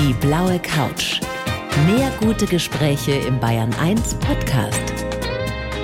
[0.00, 1.20] Die blaue Couch.
[1.84, 4.80] Mehr gute Gespräche im Bayern 1 Podcast.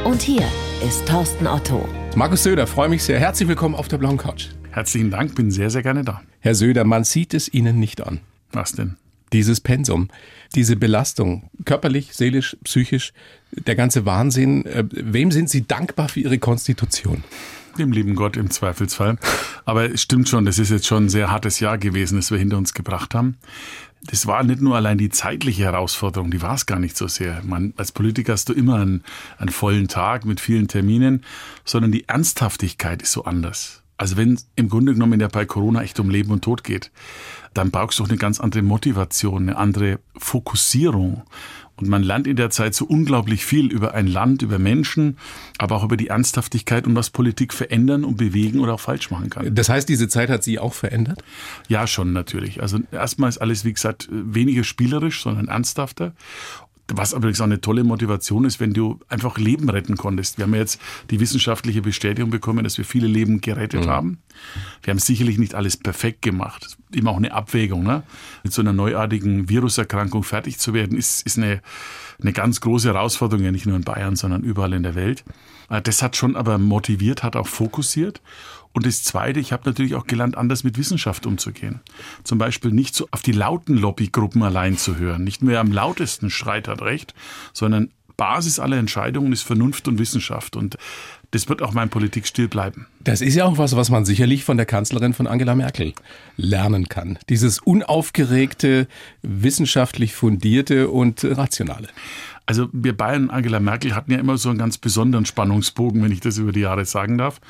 [0.05, 0.43] Und hier
[0.83, 1.87] ist Thorsten Otto.
[2.15, 3.21] Markus Söder, freue mich sehr.
[3.21, 4.47] Herzlich willkommen auf der blauen Couch.
[4.71, 6.23] Herzlichen Dank, bin sehr, sehr gerne da.
[6.41, 8.21] Herr Söder, man sieht es Ihnen nicht an.
[8.53, 8.97] Was denn?
[9.35, 10.09] Dieses Pensum,
[10.55, 13.13] diese Belastung, körperlich, seelisch, psychisch,
[13.51, 14.65] der ganze Wahnsinn.
[14.65, 17.23] Äh, wem sind Sie dankbar für Ihre Konstitution?
[17.77, 19.19] Dem lieben Gott im Zweifelsfall.
[19.67, 22.39] Aber es stimmt schon, das ist jetzt schon ein sehr hartes Jahr gewesen, das wir
[22.39, 23.37] hinter uns gebracht haben.
[24.09, 27.43] Das war nicht nur allein die zeitliche Herausforderung, die war es gar nicht so sehr.
[27.45, 29.03] Man, als Politiker hast du immer einen,
[29.39, 31.25] einen vollen Tag mit vielen Terminen,
[31.65, 33.83] sondern die Ernsthaftigkeit ist so anders.
[33.99, 36.91] Also wenn im Grunde genommen ja bei Corona echt um Leben und Tod geht,
[37.55, 41.23] dann brauchst du auch eine ganz andere Motivation, eine andere Fokussierung.
[41.77, 45.19] Und man lernt in der Zeit so unglaublich viel über ein Land, über Menschen,
[45.59, 49.29] aber auch über die Ernsthaftigkeit und was Politik verändern und bewegen oder auch falsch machen
[49.29, 49.55] kann.
[49.55, 51.23] Das heißt, diese Zeit hat Sie auch verändert?
[51.69, 52.63] Ja, schon natürlich.
[52.63, 56.13] Also erstmal ist alles, wie gesagt, weniger spielerisch, sondern ernsthafter.
[56.89, 60.39] Was übrigens auch eine tolle Motivation ist, wenn du einfach Leben retten konntest.
[60.39, 63.91] Wir haben ja jetzt die wissenschaftliche Bestätigung bekommen, dass wir viele Leben gerettet mhm.
[63.91, 64.19] haben.
[64.83, 66.77] Wir haben sicherlich nicht alles perfekt gemacht.
[66.93, 67.83] Immer auch eine Abwägung.
[67.83, 68.05] Ne?
[68.45, 71.61] Mit so einer neuartigen Viruserkrankung fertig zu werden, ist, ist eine,
[72.21, 75.25] eine ganz große Herausforderung, ja nicht nur in Bayern, sondern überall in der Welt.
[75.69, 78.21] Äh, das hat schon aber motiviert, hat auch fokussiert.
[78.77, 81.81] Und das Zweite, ich habe natürlich auch gelernt, anders mit Wissenschaft umzugehen.
[82.25, 85.25] Zum Beispiel nicht so auf die lauten Lobbygruppen allein zu hören.
[85.25, 87.15] Nicht mehr am lautesten schreit hat recht,
[87.55, 90.57] sondern Basis aller Entscheidungen ist Vernunft und Wissenschaft.
[90.57, 90.77] Und
[91.33, 92.87] das wird auch mein Politikstil bleiben.
[93.01, 95.93] Das ist ja auch was, was man sicherlich von der Kanzlerin von Angela Merkel
[96.37, 97.19] lernen kann.
[97.29, 98.89] Dieses unaufgeregte,
[99.23, 101.89] wissenschaftlich fundierte und rationale.
[102.49, 106.21] Also wir Bayern, Angela Merkel hatten ja immer so einen ganz besonderen Spannungsbogen, wenn ich
[106.21, 107.41] das über die Jahre sagen darf.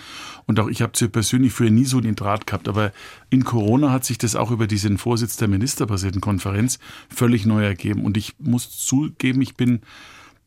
[0.46, 2.66] Und auch ich habe sie persönlich früher nie so den Draht gehabt.
[2.66, 2.92] Aber
[3.28, 6.78] in Corona hat sich das auch über diesen Vorsitz der ministerbasierten Konferenz
[7.14, 8.06] völlig neu ergeben.
[8.06, 9.82] Und ich muss zugeben, ich bin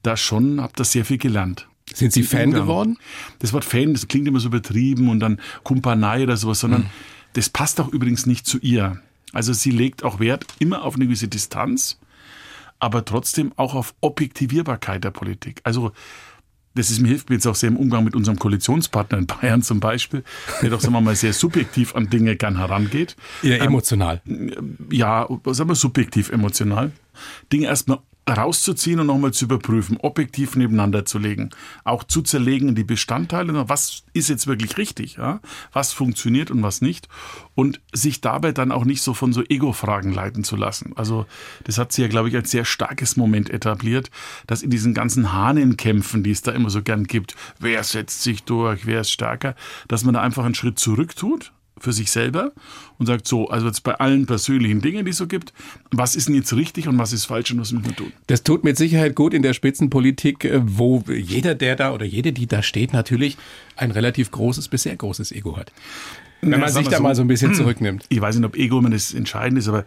[0.03, 1.67] da schon, habe da sehr viel gelernt.
[1.93, 2.61] Sind Sie Fan Umgang.
[2.61, 2.98] geworden?
[3.39, 6.89] Das Wort Fan, das klingt immer so übertrieben und dann Kumpanei oder sowas, sondern mhm.
[7.33, 9.02] das passt auch übrigens nicht zu ihr.
[9.33, 11.99] Also sie legt auch Wert immer auf eine gewisse Distanz
[12.80, 15.61] aber trotzdem auch auf Objektivierbarkeit der Politik.
[15.64, 15.92] Also
[16.76, 19.61] das ist, mir hilft mir jetzt auch sehr im Umgang mit unserem Koalitionspartner in Bayern
[19.61, 20.23] zum Beispiel,
[20.61, 23.15] der doch, sagen wir mal, sehr subjektiv an Dinge gern herangeht.
[23.43, 24.21] Eher emotional.
[24.26, 26.92] Ähm, ja, sagen wir subjektiv emotional.
[27.52, 31.49] Dinge erstmal rauszuziehen und nochmal zu überprüfen, objektiv nebeneinander zu legen,
[31.83, 35.39] auch zu zerlegen in die Bestandteile, was ist jetzt wirklich richtig, ja?
[35.73, 37.07] was funktioniert und was nicht
[37.55, 40.93] und sich dabei dann auch nicht so von so Ego-Fragen leiten zu lassen.
[40.95, 41.25] Also
[41.65, 44.09] das hat sie ja, glaube ich, als sehr starkes Moment etabliert,
[44.47, 48.43] dass in diesen ganzen Hahnenkämpfen, die es da immer so gern gibt, wer setzt sich
[48.43, 49.55] durch, wer ist stärker,
[49.87, 52.51] dass man da einfach einen Schritt zurück tut, für sich selber
[52.97, 55.53] und sagt so, also jetzt bei allen persönlichen Dingen, die es so gibt,
[55.91, 58.11] was ist denn jetzt richtig und was ist falsch und was müssen wir tun?
[58.27, 62.33] Das tut mit Sicherheit gut in der Spitzenpolitik, äh, wo jeder, der da oder jede,
[62.33, 63.37] die da steht, natürlich
[63.75, 65.71] ein relativ großes bis sehr großes Ego hat.
[66.41, 68.05] Wenn man ja, sich da so, mal so ein bisschen zurücknimmt.
[68.09, 69.85] Ich weiß nicht, ob Ego immer das Entscheidende ist, aber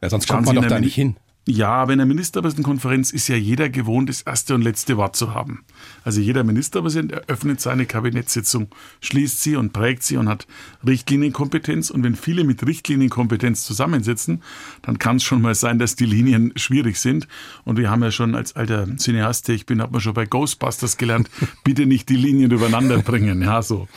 [0.00, 1.16] ja, sonst kommt man doch da nicht hin.
[1.44, 5.34] Ja, aber in der Ministerpräsidentenkonferenz ist ja jeder gewohnt, das erste und letzte Wort zu
[5.34, 5.64] haben.
[6.04, 8.68] Also jeder Ministerpräsident eröffnet seine Kabinettssitzung,
[9.00, 10.46] schließt sie und prägt sie und hat
[10.86, 11.90] Richtlinienkompetenz.
[11.90, 14.40] Und wenn viele mit Richtlinienkompetenz zusammensitzen,
[14.82, 17.26] dann kann es schon mal sein, dass die Linien schwierig sind.
[17.64, 20.96] Und wir haben ja schon als alter Cineast, ich bin, hat man schon bei Ghostbusters
[20.96, 21.28] gelernt,
[21.64, 23.42] bitte nicht die Linien übereinander bringen.
[23.42, 23.88] Ja, so.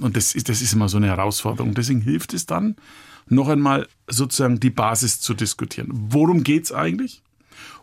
[0.00, 1.74] Und das ist, das ist immer so eine Herausforderung.
[1.74, 2.76] Deswegen hilft es dann,
[3.32, 5.88] noch einmal sozusagen die Basis zu diskutieren.
[5.90, 7.22] Worum geht's eigentlich?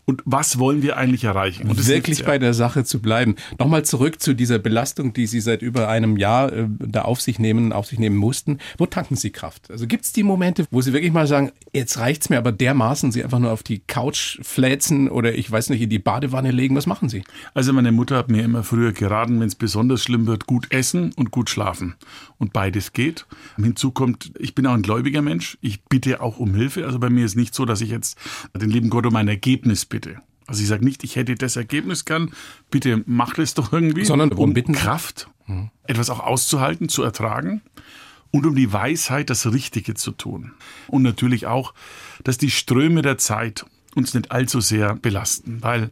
[0.09, 1.69] Und was wollen wir eigentlich erreichen?
[1.69, 3.35] Und wirklich bei der Sache zu bleiben.
[3.59, 7.37] Nochmal zurück zu dieser Belastung, die Sie seit über einem Jahr äh, da auf sich
[7.37, 8.57] nehmen, auf sich nehmen mussten.
[8.79, 9.69] Wo tanken Sie Kraft?
[9.69, 13.11] Also gibt es die Momente, wo Sie wirklich mal sagen, jetzt reicht's mir aber dermaßen,
[13.11, 16.75] Sie einfach nur auf die Couch fläzen oder ich weiß nicht, in die Badewanne legen?
[16.75, 17.23] Was machen Sie?
[17.53, 21.13] Also meine Mutter hat mir immer früher geraten, wenn es besonders schlimm wird, gut essen
[21.17, 21.93] und gut schlafen.
[22.39, 23.27] Und beides geht.
[23.57, 25.59] Hinzu kommt, ich bin auch ein gläubiger Mensch.
[25.61, 26.87] Ich bitte auch um Hilfe.
[26.87, 28.17] Also bei mir ist nicht so, dass ich jetzt
[28.59, 30.21] den lieben Gott um ein Ergebnis bitte bitte.
[30.47, 32.31] Also ich sage nicht, ich hätte das Ergebnis gern,
[32.71, 34.05] bitte macht es doch irgendwie.
[34.05, 34.73] Sondern um bitten?
[34.73, 35.69] Kraft, mhm.
[35.83, 37.61] etwas auch auszuhalten, zu ertragen
[38.31, 40.53] und um die Weisheit, das Richtige zu tun.
[40.87, 41.73] Und natürlich auch,
[42.23, 43.65] dass die Ströme der Zeit
[43.95, 45.89] uns nicht allzu sehr belasten, weil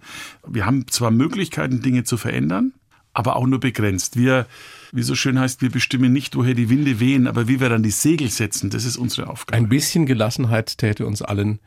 [0.47, 2.73] wir haben zwar Möglichkeiten, Dinge zu verändern,
[3.13, 4.17] aber auch nur begrenzt.
[4.17, 4.45] Wir,
[4.91, 7.83] wie so schön heißt, wir bestimmen nicht, woher die Winde wehen, aber wie wir dann
[7.83, 9.57] die Segel setzen, das ist unsere Aufgabe.
[9.57, 11.59] Ein bisschen Gelassenheit täte uns allen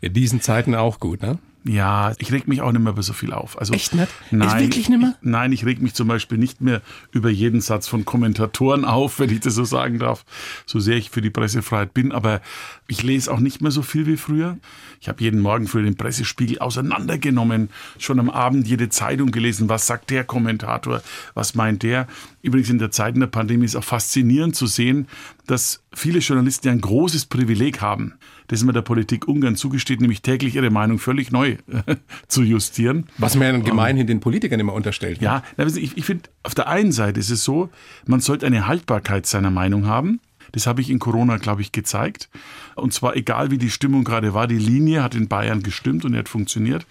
[0.00, 1.38] in diesen Zeiten auch gut, ne?
[1.64, 3.58] Ja, ich reg mich auch nicht mehr über so viel auf.
[3.58, 4.08] Also, Echt nicht?
[4.30, 5.14] Nein, Ist wirklich nicht mehr?
[5.20, 6.82] Ich, nein, ich reg mich zum Beispiel nicht mehr
[7.12, 10.24] über jeden Satz von Kommentatoren auf, wenn ich das so sagen darf,
[10.66, 12.12] so sehr ich für die Pressefreiheit bin.
[12.12, 12.40] Aber
[12.86, 14.56] ich lese auch nicht mehr so viel wie früher.
[15.00, 19.86] Ich habe jeden Morgen für den Pressespiegel auseinandergenommen, schon am Abend jede Zeitung gelesen, was
[19.86, 21.02] sagt der Kommentator,
[21.34, 22.06] was meint der.
[22.40, 25.06] Übrigens in der Zeit der Pandemie ist auch faszinierend zu sehen,
[25.46, 28.14] dass viele Journalisten ja ein großes Privileg haben,
[28.48, 31.56] das man der Politik Ungarn zugesteht, nämlich täglich ihre Meinung völlig neu
[32.28, 33.06] zu justieren.
[33.18, 35.20] Was man ja gemeinhin den Politikern immer unterstellt.
[35.20, 35.26] ne?
[35.26, 35.42] Ja,
[35.76, 37.68] ich, ich finde, auf der einen Seite ist es so,
[38.06, 40.20] man sollte eine Haltbarkeit seiner Meinung haben.
[40.52, 42.30] Das habe ich in Corona, glaube ich, gezeigt.
[42.74, 46.16] Und zwar egal, wie die Stimmung gerade war, die Linie hat in Bayern gestimmt und
[46.16, 46.86] hat funktioniert.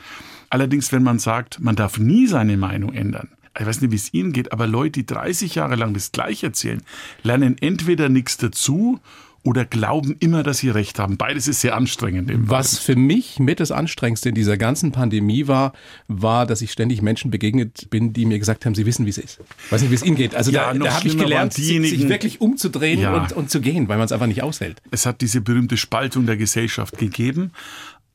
[0.49, 4.13] Allerdings, wenn man sagt, man darf nie seine Meinung ändern, ich weiß nicht, wie es
[4.13, 6.83] Ihnen geht, aber Leute, die 30 Jahre lang das Gleiche erzählen,
[7.23, 8.99] lernen entweder nichts dazu
[9.47, 11.15] oder glauben immer, dass sie recht haben.
[11.15, 12.29] Beides ist sehr anstrengend.
[12.35, 15.71] Was für mich mit das Anstrengendste in dieser ganzen Pandemie war,
[16.09, 19.17] war, dass ich ständig Menschen begegnet bin, die mir gesagt haben, sie wissen, wie es
[19.17, 19.39] ist.
[19.69, 20.35] Weiß nicht, wie es ihnen geht.
[20.35, 23.15] Also Ja, da, da habe ich gelernt, sich wirklich umzudrehen Ja.
[23.15, 24.81] und, und zu gehen, weil man es einfach nicht aushält.
[24.91, 27.51] Es hat diese berühmte Spaltung der Gesellschaft gegeben,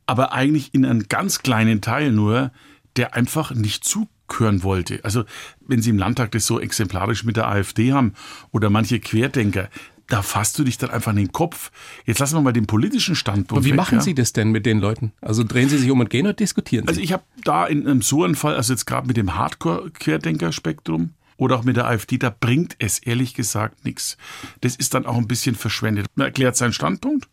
[0.05, 2.51] aber eigentlich in einem ganz kleinen Teil nur,
[2.97, 5.01] der einfach nicht zuhören wollte.
[5.03, 5.25] Also
[5.67, 8.13] wenn Sie im Landtag das so exemplarisch mit der AfD haben
[8.51, 9.71] oder manche Querdenker,
[10.09, 11.71] da fasst du dich dann einfach in den Kopf.
[12.05, 14.01] Jetzt lassen wir mal den politischen Standpunkt Und wie weg, machen ja?
[14.01, 15.13] Sie das denn mit den Leuten?
[15.21, 16.89] Also drehen Sie sich um und gehen oder diskutieren Sie?
[16.89, 21.11] Also ich habe da in einem so einen Fall, also jetzt gerade mit dem Hardcore-Querdenker-Spektrum
[21.37, 24.17] oder auch mit der AfD, da bringt es ehrlich gesagt nichts.
[24.61, 26.07] Das ist dann auch ein bisschen verschwendet.
[26.15, 27.29] Man erklärt seinen Standpunkt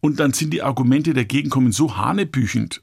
[0.00, 2.82] und dann sind die Argumente dagegen kommen so hanebüchend,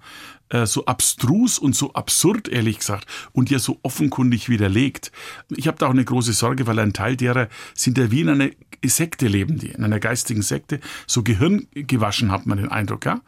[0.51, 5.11] äh, so abstrus und so absurd, ehrlich gesagt, und ja so offenkundig widerlegt.
[5.49, 8.29] Ich habe da auch eine große Sorge, weil ein Teil derer sind ja wie in
[8.29, 8.49] einer
[8.83, 10.79] Sekte leben die, in einer geistigen Sekte.
[11.07, 13.21] So gehirngewaschen hat man den Eindruck, ja.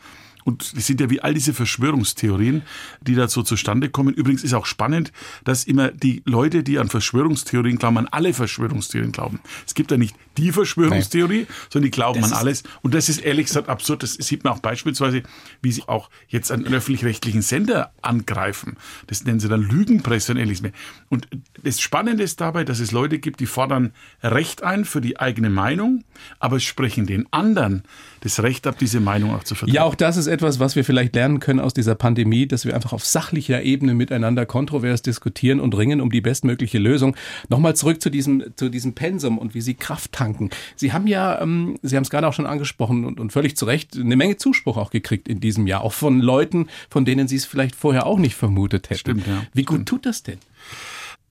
[0.43, 2.63] Und das sind ja wie all diese Verschwörungstheorien,
[3.01, 4.13] die da so zustande kommen.
[4.13, 5.13] Übrigens ist auch spannend,
[5.45, 9.39] dass immer die Leute, die an Verschwörungstheorien glauben, an alle Verschwörungstheorien glauben.
[9.65, 12.63] Es gibt ja nicht die Verschwörungstheorie, sondern die glauben Das an alles.
[12.81, 14.03] Und das ist ehrlich gesagt absurd.
[14.03, 15.23] Das sieht man auch beispielsweise,
[15.61, 18.77] wie sie auch jetzt einen öffentlich-rechtlichen Sender angreifen.
[19.07, 20.71] Das nennen sie dann Lügenpresse und ähnliches mehr.
[21.09, 21.27] Und
[21.63, 23.91] das Spannende ist dabei, dass es Leute gibt, die fordern
[24.21, 26.03] Recht ein für die eigene Meinung,
[26.39, 27.83] aber sprechen den anderen
[28.21, 29.75] das Recht ab, diese Meinung auch zu vertreten.
[29.75, 32.73] Ja, auch das ist etwas, was wir vielleicht lernen können aus dieser Pandemie, dass wir
[32.73, 37.15] einfach auf sachlicher Ebene miteinander kontrovers diskutieren und ringen um die bestmögliche Lösung.
[37.49, 40.49] Nochmal zurück zu diesem, zu diesem Pensum und wie Sie Kraft tanken.
[40.75, 43.65] Sie haben ja, ähm, Sie haben es gerade auch schon angesprochen und, und völlig zu
[43.65, 47.35] Recht, eine Menge Zuspruch auch gekriegt in diesem Jahr, auch von Leuten, von denen Sie
[47.35, 48.99] es vielleicht vorher auch nicht vermutet hätten.
[48.99, 49.43] Stimmt, ja.
[49.53, 50.39] Wie gut tut das denn?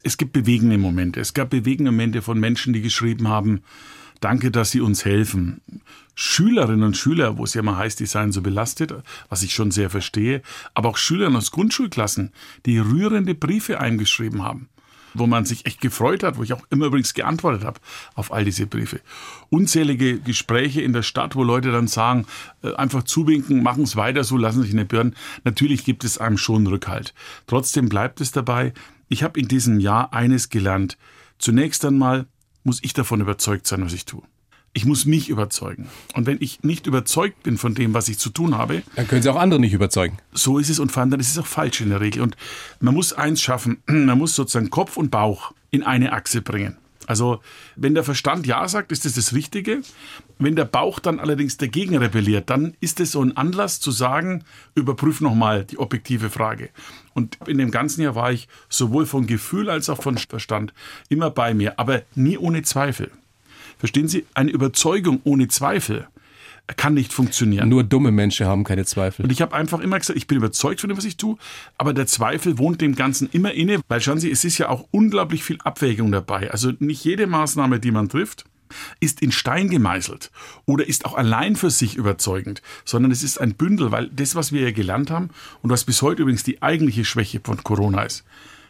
[0.02, 1.20] es gibt bewegende Momente.
[1.20, 3.62] Es gab bewegende Momente von Menschen, die geschrieben haben,
[4.20, 5.60] danke, dass Sie uns helfen.
[6.14, 8.94] Schülerinnen und Schüler, wo es ja immer heißt, die seien so belastet,
[9.28, 10.42] was ich schon sehr verstehe,
[10.74, 12.32] aber auch Schüler aus Grundschulklassen,
[12.66, 14.68] die rührende Briefe eingeschrieben haben
[15.14, 17.80] wo man sich echt gefreut hat, wo ich auch immer übrigens geantwortet habe
[18.14, 19.00] auf all diese Briefe.
[19.50, 22.26] Unzählige Gespräche in der Stadt, wo Leute dann sagen,
[22.62, 25.14] äh, einfach zuwinken, machen es weiter so, lassen sich nicht hören.
[25.44, 27.14] Natürlich gibt es einem schon Rückhalt.
[27.46, 28.72] Trotzdem bleibt es dabei,
[29.08, 30.96] ich habe in diesem Jahr eines gelernt.
[31.38, 32.26] Zunächst einmal
[32.64, 34.22] muss ich davon überzeugt sein, was ich tue.
[34.74, 35.88] Ich muss mich überzeugen.
[36.14, 39.22] Und wenn ich nicht überzeugt bin von dem, was ich zu tun habe, Dann können
[39.22, 40.18] Sie auch andere nicht überzeugen.
[40.32, 42.22] so ist es und vor allem dann ist es auch falsch in der Regel.
[42.22, 42.36] Und
[42.80, 46.78] man muss eins schaffen, man muss sozusagen Kopf und Bauch in eine Achse bringen.
[47.06, 47.40] Also
[47.76, 49.82] wenn der Verstand Ja sagt, ist das das Richtige.
[50.38, 54.44] Wenn der Bauch dann allerdings dagegen rebelliert, dann ist es so ein Anlass zu sagen,
[54.74, 56.70] überprüf nochmal die objektive Frage.
[57.12, 60.72] Und in dem ganzen Jahr war ich sowohl von Gefühl als auch von Verstand
[61.08, 63.10] immer bei mir, aber nie ohne Zweifel.
[63.82, 66.06] Verstehen Sie, eine Überzeugung ohne Zweifel
[66.76, 67.68] kann nicht funktionieren.
[67.68, 69.24] Nur dumme Menschen haben keine Zweifel.
[69.24, 71.36] Und ich habe einfach immer gesagt, ich bin überzeugt von dem, was ich tue,
[71.78, 74.86] aber der Zweifel wohnt dem Ganzen immer inne, weil schauen Sie, es ist ja auch
[74.92, 76.52] unglaublich viel Abwägung dabei.
[76.52, 78.44] Also nicht jede Maßnahme, die man trifft,
[79.00, 80.30] ist in Stein gemeißelt
[80.64, 84.52] oder ist auch allein für sich überzeugend, sondern es ist ein Bündel, weil das, was
[84.52, 88.22] wir ja gelernt haben und was bis heute übrigens die eigentliche Schwäche von Corona ist,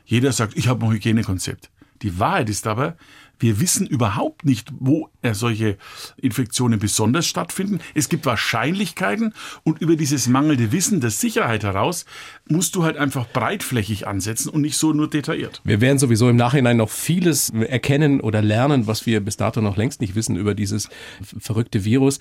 [0.07, 1.69] jeder sagt, ich habe ein Hygienekonzept.
[2.03, 2.97] Die Wahrheit ist aber,
[3.43, 5.77] wir wissen überhaupt nicht, wo äh, solche
[6.17, 7.81] Infektionen besonders stattfinden.
[7.93, 12.07] Es gibt Wahrscheinlichkeiten und über dieses mangelnde Wissen der Sicherheit heraus
[12.49, 15.61] musst du halt einfach breitflächig ansetzen und nicht so nur detailliert.
[15.65, 19.77] Wir werden sowieso im Nachhinein noch vieles erkennen oder lernen, was wir bis dato noch
[19.77, 20.89] längst nicht wissen über dieses
[21.21, 22.21] verrückte Virus.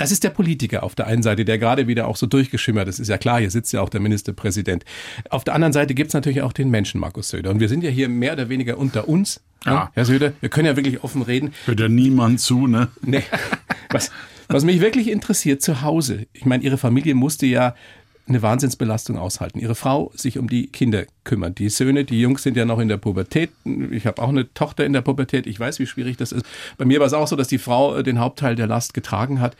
[0.00, 3.00] Das ist der Politiker auf der einen Seite, der gerade wieder auch so durchgeschimmert ist.
[3.00, 4.86] Ist ja klar, hier sitzt ja auch der Ministerpräsident.
[5.28, 7.50] Auf der anderen Seite gibt's natürlich auch den Menschen, Markus Söder.
[7.50, 9.42] Und wir sind ja hier mehr oder weniger unter uns.
[9.66, 9.90] Ja.
[9.92, 11.52] Herr Söder, wir können ja wirklich offen reden.
[11.66, 12.88] Hört ja niemand zu, ne?
[13.02, 13.24] Nee.
[13.90, 14.10] Was,
[14.48, 17.74] was mich wirklich interessiert zu Hause, ich meine, Ihre Familie musste ja
[18.30, 19.58] eine Wahnsinnsbelastung aushalten.
[19.58, 21.58] Ihre Frau sich um die Kinder kümmert.
[21.58, 23.50] Die Söhne, die Jungs sind ja noch in der Pubertät.
[23.90, 25.46] Ich habe auch eine Tochter in der Pubertät.
[25.46, 26.46] Ich weiß, wie schwierig das ist.
[26.78, 29.40] Bei mir war es auch so, dass die Frau äh, den Hauptteil der Last getragen
[29.40, 29.56] hat.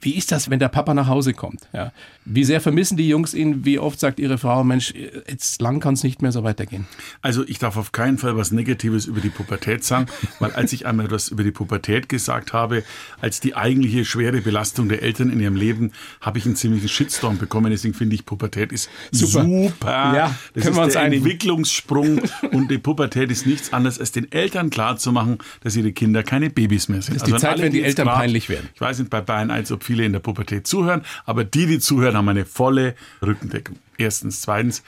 [0.00, 1.68] Wie ist das, wenn der Papa nach Hause kommt?
[1.72, 1.92] Ja.
[2.24, 3.64] Wie sehr vermissen die Jungs ihn?
[3.64, 4.92] Wie oft sagt ihre Frau, Mensch,
[5.28, 6.86] jetzt lang kann es nicht mehr so weitergehen?
[7.22, 10.06] Also ich darf auf keinen Fall was Negatives über die Pubertät sagen,
[10.38, 12.82] weil als ich einmal etwas über die Pubertät gesagt habe,
[13.20, 17.38] als die eigentliche schwere Belastung der Eltern in ihrem Leben, habe ich einen ziemlichen Shitstorm
[17.38, 17.70] bekommen.
[17.70, 19.44] Deswegen finde ich, Pubertät ist super.
[19.44, 19.86] super.
[19.90, 21.24] Ja, das können ist wir uns der einigen.
[21.24, 22.20] Entwicklungssprung
[22.52, 26.88] und die Pubertät ist nichts anderes, als den Eltern klarzumachen, dass ihre Kinder keine Babys
[26.88, 27.16] mehr sind.
[27.16, 28.68] Das ist die an Zeit, wenn die Eltern grad- peinlich werden.
[28.74, 31.78] Ich weiß nicht bei Bayern 1, ob viele in der Pubertät zuhören, aber die, die
[31.78, 33.76] zuhören, haben eine volle Rückendeckung.
[33.98, 34.40] Erstens.
[34.40, 34.82] Zweitens,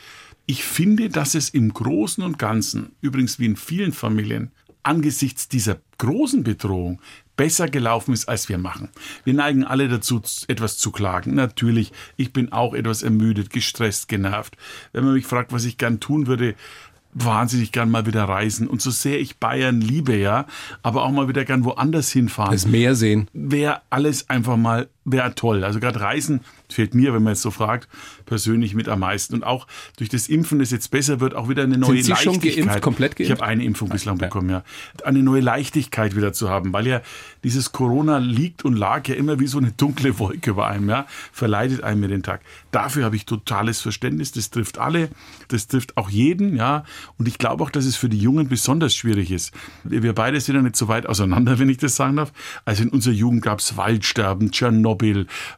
[0.46, 4.50] ich finde, dass es im Großen und Ganzen, übrigens wie in vielen Familien,
[4.82, 7.00] angesichts dieser großen Bedrohung
[7.37, 8.88] besser gelaufen ist, als wir machen.
[9.25, 11.34] Wir neigen alle dazu, etwas zu klagen.
[11.34, 14.56] Natürlich, ich bin auch etwas ermüdet, gestresst, genervt.
[14.92, 16.54] Wenn man mich fragt, was ich gern tun würde,
[17.12, 18.66] wahnsinnig gern mal wieder reisen.
[18.66, 20.47] Und so sehr ich Bayern liebe, ja,
[20.83, 23.28] aber auch mal wieder gern woanders hinfahren Das Meer sehen.
[23.33, 25.64] wäre alles einfach mal, wäre toll.
[25.64, 26.40] Also gerade Reisen
[26.71, 27.88] fehlt mir, wenn man jetzt so fragt,
[28.25, 29.35] persönlich mit am meisten.
[29.35, 29.66] Und auch
[29.97, 32.64] durch das Impfen, das jetzt besser wird, auch wieder eine neue Sie schon Leichtigkeit.
[32.66, 33.42] geimpft, komplett Ich geimpft?
[33.42, 34.62] habe eine Impfung bislang bekommen, ja.
[35.04, 37.02] Eine neue Leichtigkeit wieder zu haben, weil ja
[37.44, 41.06] dieses Corona liegt und lag ja immer wie so eine dunkle Wolke über einem, ja.
[41.32, 42.40] Verleidet einem mir den Tag.
[42.71, 44.32] Dafür habe ich totales Verständnis.
[44.32, 45.09] Das trifft alle.
[45.49, 46.85] Das trifft auch jeden, ja.
[47.18, 49.52] Und ich glaube auch, dass es für die Jungen besonders schwierig ist.
[49.85, 52.32] Wir beide sind ja nicht so weit auseinander, wenn ich das sagen darf.
[52.64, 54.91] Also in unserer Jugend gab es Waldsterben, Tschernobyl,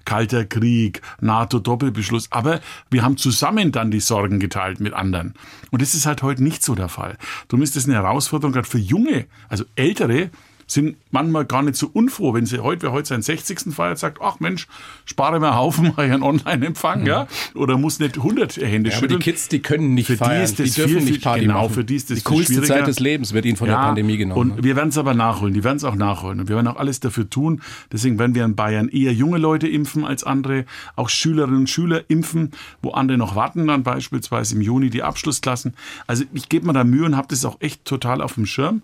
[0.05, 2.31] Kalter Krieg, NATO-Doppelbeschluss.
[2.31, 2.61] Aber
[2.91, 5.35] wir haben zusammen dann die Sorgen geteilt mit anderen.
[5.71, 7.17] Und das ist halt heute nicht so der Fall.
[7.49, 10.31] Darum ist das eine Herausforderung gerade für Junge, also Ältere,
[10.67, 13.73] sind manchmal gar nicht so unfroh, wenn sie heute, wer heute seinen 60.
[13.75, 14.67] feiert, sagt, ach Mensch,
[15.05, 18.97] spare mir einen Haufen, mache ich einen Online-Empfang, ja, oder muss nicht 100 Hände Ja,
[18.97, 19.21] aber die schütteln.
[19.21, 20.43] Kids, die können nicht Für die feiern.
[20.43, 21.75] ist das die dürfen viel, nicht Party genau, machen.
[21.75, 22.63] für die ist das die coolste.
[22.63, 24.49] Zeit des Lebens wird ihnen von der Pandemie genommen.
[24.49, 24.55] ne?
[24.57, 25.55] Und wir werden es aber nachholen.
[25.55, 26.41] Die werden es auch nachholen.
[26.41, 27.61] Und wir werden auch alles dafür tun.
[27.93, 30.65] Deswegen werden wir in Bayern eher junge Leute impfen als andere.
[30.97, 32.53] Auch Schülerinnen und Schüler impfen,
[32.83, 35.75] wo andere noch warten, dann beispielsweise im Juni die Abschlussklassen.
[36.07, 38.83] Also ich gebe mir da Mühe und habe das auch echt total auf dem Schirm.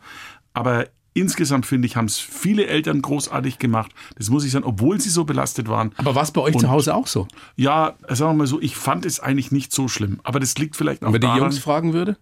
[0.53, 0.87] Aber
[1.21, 3.93] insgesamt finde ich, haben es viele Eltern großartig gemacht.
[4.17, 5.93] Das muss ich sagen, obwohl sie so belastet waren.
[5.97, 7.29] aber war es bei euch Und- zu Hause auch so?
[7.57, 10.21] Ja, sagen wir mal so, ich fand es eigentlich nicht so schlimm.
[10.25, 12.17] Aber das liegt vielleicht auch Wenn man die daran, Jungs fragen würde?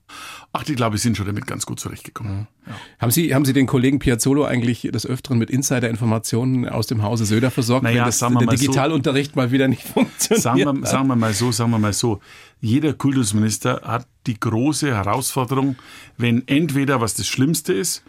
[0.53, 2.49] ach, die glaube ich sind schon damit ganz gut zurechtgekommen.
[2.67, 2.73] Ja.
[2.99, 7.25] Haben Sie, haben Sie den Kollegen Piazzolo eigentlich des Öfteren mit Insider-Informationen aus dem Hause
[7.27, 8.63] Söder versorgt, Naja, wenn das, sagen wir der mal so.
[8.63, 10.43] Digitalunterricht mal wieder nicht funktioniert?
[10.43, 12.21] Sagen wir, sagen wir mal so, sagen wir mal so.
[12.61, 15.77] Jeder Kultusminister hat die große Herausforderung,
[16.17, 18.03] wenn entweder, was das Schlimmste ist,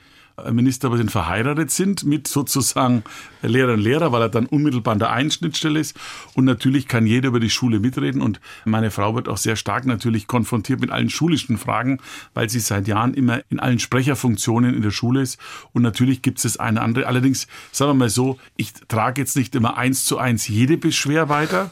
[0.51, 3.03] Minister aber sind verheiratet sind mit sozusagen
[3.41, 5.98] Lehrern und Lehrer, weil er dann unmittelbar an der Einschnittstelle ist.
[6.34, 8.22] Und natürlich kann jeder über die Schule mitreden.
[8.22, 12.00] Und meine Frau wird auch sehr stark natürlich konfrontiert mit allen schulischen Fragen,
[12.34, 15.39] weil sie seit Jahren immer in allen Sprecherfunktionen in der Schule ist.
[15.74, 17.08] Und natürlich gibt es eine andere.
[17.08, 21.29] Allerdings, sagen wir mal so, ich trage jetzt nicht immer eins zu eins jede Beschwer
[21.29, 21.72] weiter.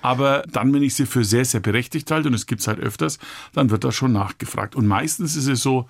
[0.00, 2.78] Aber dann, wenn ich sie für sehr, sehr berechtigt halte, und es gibt es halt
[2.78, 3.18] öfters,
[3.52, 4.76] dann wird da schon nachgefragt.
[4.76, 5.88] Und meistens ist es so,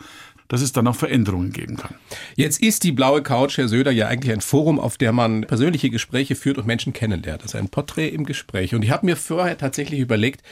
[0.48, 1.94] dass es dann auch Veränderungen geben kann.
[2.34, 5.90] Jetzt ist die blaue Couch, Herr Söder, ja eigentlich ein Forum, auf der man persönliche
[5.90, 7.42] Gespräche führt und Menschen kennenlernt.
[7.42, 8.74] Das ist ein Porträt im Gespräch.
[8.74, 10.42] Und ich habe mir vorher tatsächlich überlegt,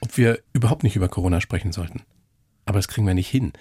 [0.00, 2.02] ob wir überhaupt nicht über Corona sprechen sollten.
[2.68, 3.52] Aber das kriegen wir nicht hin.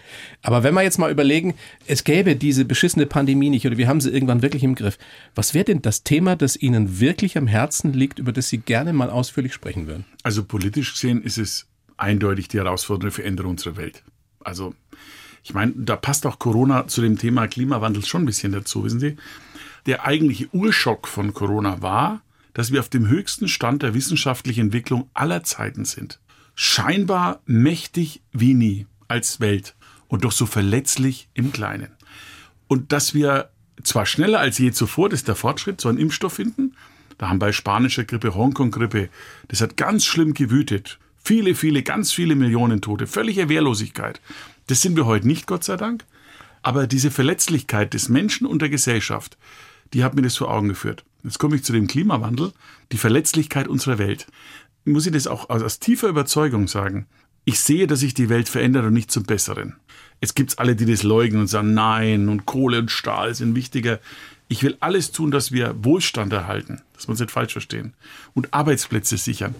[0.42, 1.54] Aber wenn wir jetzt mal überlegen,
[1.86, 4.98] es gäbe diese beschissene Pandemie nicht oder wir haben sie irgendwann wirklich im Griff.
[5.36, 8.94] Was wäre denn das Thema, das Ihnen wirklich am Herzen liegt, über das Sie gerne
[8.94, 10.06] mal ausführlich sprechen würden?
[10.24, 14.04] Also politisch gesehen ist es eindeutig die herausfordernde Veränderung unserer Welt.
[14.40, 14.74] Also,
[15.46, 19.00] ich meine, da passt auch Corona zu dem Thema Klimawandel schon ein bisschen dazu, wissen
[19.00, 19.16] Sie?
[19.86, 22.24] Der eigentliche Urschock von Corona war,
[22.56, 26.20] dass wir auf dem höchsten Stand der wissenschaftlichen Entwicklung aller Zeiten sind.
[26.56, 29.76] Scheinbar mächtig wie nie als Welt
[30.08, 31.92] und doch so verletzlich im Kleinen.
[32.68, 33.52] Und dass wir
[33.84, 36.76] zwar schneller als je zuvor, das ist der Fortschritt, so einen Impfstoff finden.
[37.20, 39.10] Da haben bei spanischer Grippe, Hongkong-Grippe,
[39.50, 40.98] das hat ganz schlimm gewütet.
[41.24, 44.22] Viele, viele, ganz viele Millionen Tote, völlige Wehrlosigkeit.
[44.68, 46.06] Das sind wir heute nicht, Gott sei Dank.
[46.62, 49.38] Aber diese Verletzlichkeit des Menschen und der Gesellschaft,
[49.94, 51.04] die hat mir das vor Augen geführt.
[51.24, 52.54] Jetzt komme ich zu dem Klimawandel,
[52.92, 54.28] die Verletzlichkeit unserer Welt.
[54.84, 57.06] Muss ich das auch aus, tiefer Überzeugung sagen.
[57.44, 59.76] Ich sehe, dass sich die Welt verändert und nicht zum Besseren.
[60.20, 64.00] Es gibt alle, die das leugnen und sagen, nein, und Kohle und Stahl sind wichtiger.
[64.48, 67.94] Ich will alles tun, dass wir Wohlstand erhalten, dass wir uns nicht falsch verstehen,
[68.34, 69.54] und Arbeitsplätze sichern.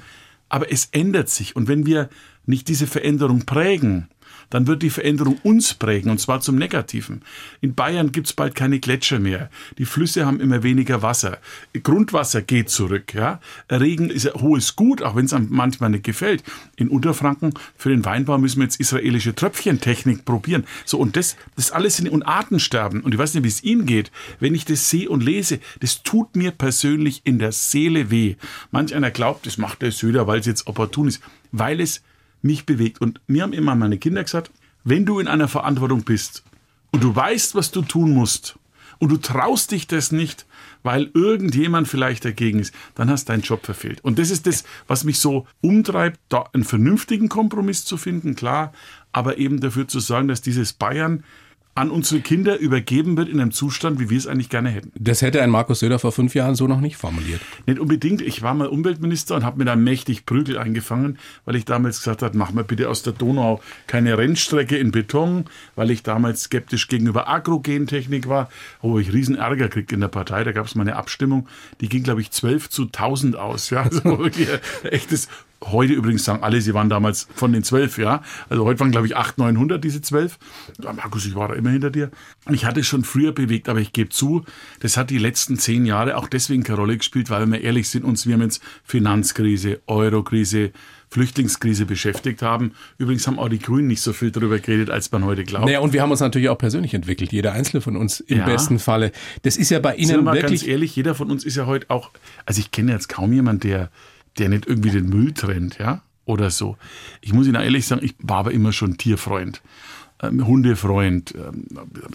[0.50, 1.56] Aber es ändert sich.
[1.56, 2.10] Und wenn wir
[2.46, 4.08] nicht diese Veränderung prägen,
[4.50, 7.22] dann wird die Veränderung uns prägen und zwar zum Negativen.
[7.62, 9.50] In Bayern gibt's bald keine Gletscher mehr.
[9.78, 11.38] Die Flüsse haben immer weniger Wasser.
[11.84, 13.14] Grundwasser geht zurück.
[13.14, 13.40] Ja?
[13.70, 16.44] Regen ist ein hohes Gut, auch wenn es einem manchmal nicht gefällt.
[16.76, 20.66] In Unterfranken für den Weinbau müssen wir jetzt israelische Tröpfchentechnik probieren.
[20.86, 23.02] So und das, das alles sind und Artensterben.
[23.02, 24.12] Und ich weiß nicht, wie es Ihnen geht.
[24.40, 28.36] Wenn ich das sehe und lese, das tut mir persönlich in der Seele weh.
[28.72, 31.22] Manch einer glaubt, das macht der Söder, weil es jetzt opportun ist,
[31.52, 32.02] weil es
[32.46, 33.02] mich bewegt.
[33.02, 34.52] Und mir haben immer meine Kinder gesagt,
[34.84, 36.44] wenn du in einer Verantwortung bist
[36.92, 38.58] und du weißt, was du tun musst
[39.00, 40.46] und du traust dich das nicht,
[40.84, 44.00] weil irgendjemand vielleicht dagegen ist, dann hast du deinen Job verfehlt.
[44.04, 48.72] Und das ist das, was mich so umtreibt, da einen vernünftigen Kompromiss zu finden, klar,
[49.12, 51.24] aber eben dafür zu sorgen, dass dieses Bayern
[51.76, 54.94] an unsere Kinder übergeben wird in einem Zustand, wie wir es eigentlich gerne hätten.
[54.98, 57.42] Das hätte ein Markus Söder vor fünf Jahren so noch nicht formuliert.
[57.66, 58.22] Nicht unbedingt.
[58.22, 62.22] Ich war mal Umweltminister und habe mir da mächtig Prügel eingefangen, weil ich damals gesagt
[62.22, 66.88] habe, mach mal bitte aus der Donau keine Rennstrecke in Beton, weil ich damals skeptisch
[66.88, 68.50] gegenüber Agrogentechnik war,
[68.82, 70.46] wo ich riesen Ärger krieg in der Partei.
[70.46, 71.50] Da gab es mal eine Abstimmung,
[71.82, 73.70] die ging, glaube ich, 12 zu 1000 aus.
[73.70, 74.48] Ja, also wirklich
[74.84, 75.28] echtes
[75.64, 78.22] Heute übrigens sagen alle, sie waren damals von den zwölf, ja.
[78.50, 80.38] Also heute waren, glaube ich, 800, 900 diese zwölf.
[80.80, 82.12] Markus, ich war da immer hinter dir.
[82.52, 84.44] Ich hatte es schon früher bewegt, aber ich gebe zu,
[84.82, 88.06] das hat die letzten zehn Jahre auch deswegen keine Rolle gespielt, weil wir ehrlich sind,
[88.06, 90.72] uns, wir haben jetzt Finanzkrise, Eurokrise,
[91.10, 92.74] Flüchtlingskrise beschäftigt haben.
[92.98, 95.66] Übrigens haben auch die Grünen nicht so viel darüber geredet, als man heute glaubt.
[95.66, 98.46] Naja, und wir haben uns natürlich auch persönlich entwickelt, jeder einzelne von uns im ja.
[98.46, 99.12] besten Falle.
[99.44, 100.62] Das ist ja bei Ihnen Sind wir wirklich...
[100.62, 102.12] ganz ehrlich, jeder von uns ist ja heute auch,
[102.46, 103.90] also ich kenne jetzt kaum jemanden, der
[104.38, 106.78] der nicht irgendwie den Müll trennt, ja, oder so.
[107.22, 109.62] Ich muss Ihnen ehrlich sagen, ich war aber immer schon Tierfreund.
[110.24, 111.66] Ähm, Hundefreund, ähm,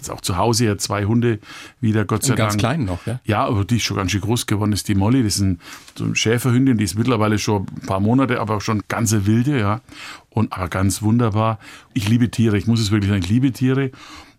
[0.09, 1.37] auch zu Hause ja zwei Hunde
[1.81, 2.61] wieder, Gott sei Und ganz Dank.
[2.63, 3.19] Ganz klein noch, ja?
[3.25, 5.59] Ja, aber die ist schon ganz schön groß geworden, ist die Molly, das ist ein,
[5.95, 9.59] so eine Schäferhündin, die ist mittlerweile schon ein paar Monate, aber auch schon ganze wilde,
[9.59, 9.81] ja.
[10.31, 11.59] Und aber ganz wunderbar.
[11.93, 13.91] Ich liebe Tiere, ich muss es wirklich sagen, ich liebe Tiere.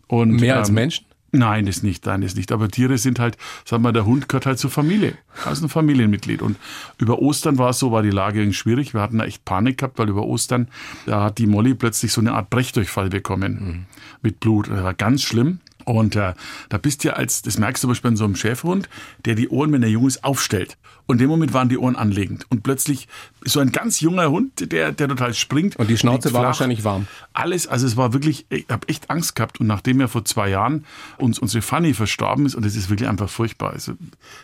[0.08, 1.06] Und, Mehr als ähm, Menschen?
[1.34, 2.52] Nein, das nicht, nein, das nicht.
[2.52, 5.16] Aber Tiere sind halt, sagen wir, der Hund gehört halt zur Familie.
[5.46, 6.42] Er ist ein Familienmitglied.
[6.42, 6.58] Und
[6.98, 8.92] über Ostern war es so, war die Lage irgendwie schwierig.
[8.92, 10.68] Wir hatten da echt Panik gehabt, weil über Ostern,
[11.06, 13.52] da hat die Molly plötzlich so eine Art Brechdurchfall bekommen.
[13.52, 13.86] Mhm.
[14.20, 14.68] Mit Blut.
[14.68, 15.60] Das war ganz schlimm.
[15.84, 16.34] Und äh,
[16.68, 18.88] da bist du ja als, das merkst du zum Beispiel an so einem Schäferhund,
[19.24, 20.76] der die Ohren, wenn er jung ist, aufstellt.
[21.06, 22.46] Und in dem Moment waren die Ohren anlegend.
[22.48, 23.08] Und plötzlich
[23.44, 25.76] so ein ganz junger Hund, der, der total springt.
[25.76, 27.06] Und die Schnauze war wahrscheinlich warm.
[27.32, 29.60] Alles, also es war wirklich, ich habe echt Angst gehabt.
[29.60, 30.86] Und nachdem ja vor zwei Jahren
[31.18, 33.72] uns unsere Fanny verstorben ist, und es ist wirklich einfach furchtbar.
[33.72, 33.94] Also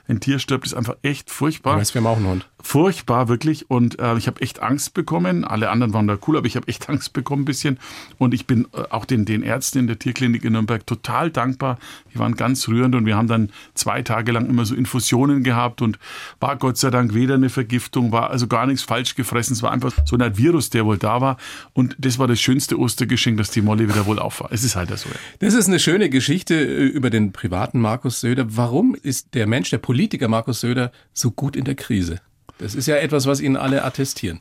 [0.09, 1.77] ein Tier stirbt, ist einfach echt furchtbar.
[1.77, 2.49] Weißt, wir haben auch einen Hund.
[2.61, 3.71] Furchtbar, wirklich.
[3.71, 5.45] Und äh, ich habe echt Angst bekommen.
[5.45, 7.79] Alle anderen waren da cool, aber ich habe echt Angst bekommen ein bisschen.
[8.19, 11.79] Und ich bin äh, auch den, den Ärzten in der Tierklinik in Nürnberg total dankbar.
[12.13, 15.83] Die waren ganz rührend und wir haben dann zwei Tage lang immer so Infusionen gehabt
[15.83, 15.99] und
[16.41, 19.55] war Gott sei Dank weder eine Vergiftung, war also gar nichts falsch gefressen.
[19.55, 21.37] Es war einfach so ein Virus, der wohl da war.
[21.73, 24.53] Und das war das schönste Ostergeschenk, dass die Molly wieder wohl auf war.
[24.53, 25.09] Es ist halt so.
[25.09, 25.17] Ja.
[25.41, 28.57] Das ist eine schöne Geschichte äh, über den privaten Markus Söder.
[28.57, 32.21] Warum ist der Mensch, der Politiker Markus Söder so gut in der Krise?
[32.59, 34.41] Das ist ja etwas, was Ihnen alle attestieren.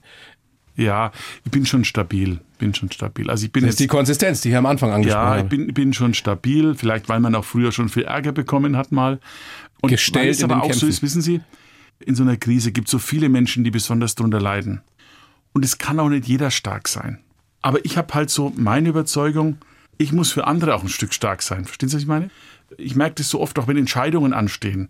[0.77, 1.11] Ja,
[1.43, 3.29] ich bin schon stabil, bin schon stabil.
[3.29, 5.25] Also ich bin das ist die Konsistenz, die ich am Anfang angesprochen.
[5.25, 8.77] Ja, ich bin, bin schon stabil, vielleicht weil man auch früher schon viel Ärger bekommen
[8.77, 9.19] hat mal.
[9.81, 10.79] Und Gestellt weil es aber auch Kämpfen.
[10.79, 11.41] so ist, wissen Sie,
[11.99, 14.81] in so einer Krise gibt es so viele Menschen, die besonders darunter leiden.
[15.51, 17.19] Und es kann auch nicht jeder stark sein.
[17.63, 19.57] Aber ich habe halt so meine Überzeugung,
[19.97, 21.65] ich muss für andere auch ein Stück stark sein.
[21.65, 22.29] Verstehen Sie, was ich meine?
[22.77, 24.89] Ich merke das so oft, auch wenn Entscheidungen anstehen.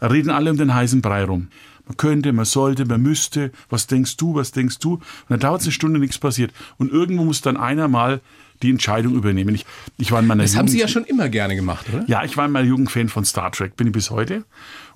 [0.00, 1.48] Da reden alle um den heißen Brei rum.
[1.86, 3.52] Man könnte, man sollte, man müsste.
[3.68, 4.94] Was denkst du, was denkst du?
[4.94, 6.52] Und dann dauert es eine Stunde, nichts passiert.
[6.78, 8.20] Und irgendwo muss dann einer mal
[8.62, 9.54] die Entscheidung übernehmen.
[9.54, 9.66] Ich,
[9.98, 12.04] ich war in meiner das Jugend, haben Sie ja schon immer gerne gemacht, oder?
[12.06, 14.44] Ja, ich war in meiner Jugend Fan von Star Trek, bin ich bis heute.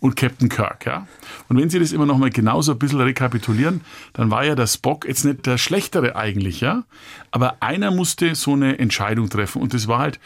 [0.01, 1.07] Und Captain Kirk, ja.
[1.49, 4.67] Und wenn Sie das immer noch mal genauso ein bisschen rekapitulieren, dann war ja der
[4.67, 6.85] Spock jetzt nicht der Schlechtere eigentlich, ja.
[7.31, 9.61] Aber einer musste so eine Entscheidung treffen.
[9.61, 10.21] Und das war halt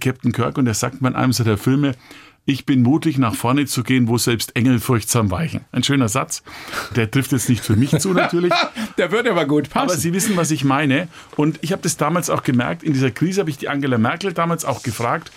[0.00, 0.58] Captain Kirk.
[0.58, 1.94] Und er sagt man einem der Filme,
[2.46, 5.62] ich bin mutig, nach vorne zu gehen, wo selbst Engel furchtsam weichen.
[5.72, 6.42] Ein schöner Satz.
[6.94, 8.52] Der trifft jetzt nicht für mich zu, natürlich.
[8.98, 9.90] Der würde aber gut passen.
[9.90, 11.08] Aber Sie wissen, was ich meine.
[11.36, 12.82] Und ich habe das damals auch gemerkt.
[12.82, 15.32] In dieser Krise habe ich die Angela Merkel damals auch gefragt,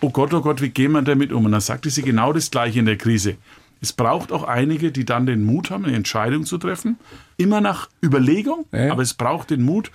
[0.00, 1.44] oh Gott, oh Gott, wie gehen wir damit um?
[1.44, 3.36] Und dann sagte sie genau das Gleiche in der Krise.
[3.80, 6.98] Es braucht auch einige, die dann den Mut haben, eine Entscheidung zu treffen.
[7.36, 8.90] Immer nach Überlegung, ja.
[8.90, 9.92] aber es braucht den Mut.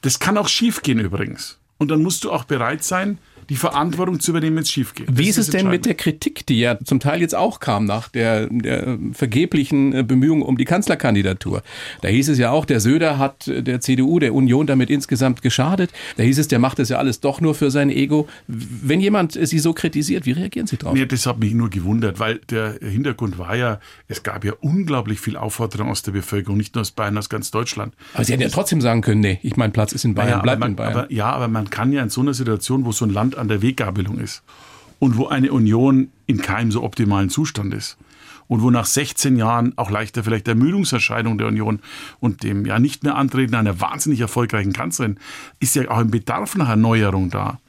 [0.00, 1.58] Das kann auch schiefgehen übrigens.
[1.76, 5.06] Und dann musst du auch bereit sein, die Verantwortung zu übernehmen, wenn es schief geht.
[5.10, 8.08] Wie ist es denn mit der Kritik, die ja zum Teil jetzt auch kam nach
[8.08, 11.62] der, der vergeblichen äh, Bemühungen um die Kanzlerkandidatur?
[12.02, 15.90] Da hieß es ja auch, der Söder hat der CDU, der Union damit insgesamt geschadet.
[16.16, 18.28] Da hieß es, der macht das ja alles doch nur für sein Ego.
[18.46, 20.94] Wenn jemand Sie so kritisiert, wie reagieren Sie drauf?
[20.94, 25.20] Nee, das hat mich nur gewundert, weil der Hintergrund war ja, es gab ja unglaublich
[25.20, 27.94] viel Aufforderung aus der Bevölkerung, nicht nur aus Bayern, aus ganz Deutschland.
[28.12, 30.38] Aber Sie hätten ja trotzdem sagen können, nee, ich mein Platz ist in Bayern, ja,
[30.42, 30.92] bleibt in Bayern.
[30.92, 33.48] Aber, ja, aber man kann ja in so einer Situation, wo so ein Land an
[33.48, 34.42] der Weggabelung ist
[34.98, 37.96] und wo eine Union in keinem so optimalen Zustand ist
[38.48, 41.80] und wo nach 16 Jahren auch leichter vielleicht Ermüdungserscheinung der Union
[42.18, 45.18] und dem ja nicht mehr Antreten einer wahnsinnig erfolgreichen Kanzlerin
[45.60, 47.60] ist ja auch ein Bedarf nach Erneuerung da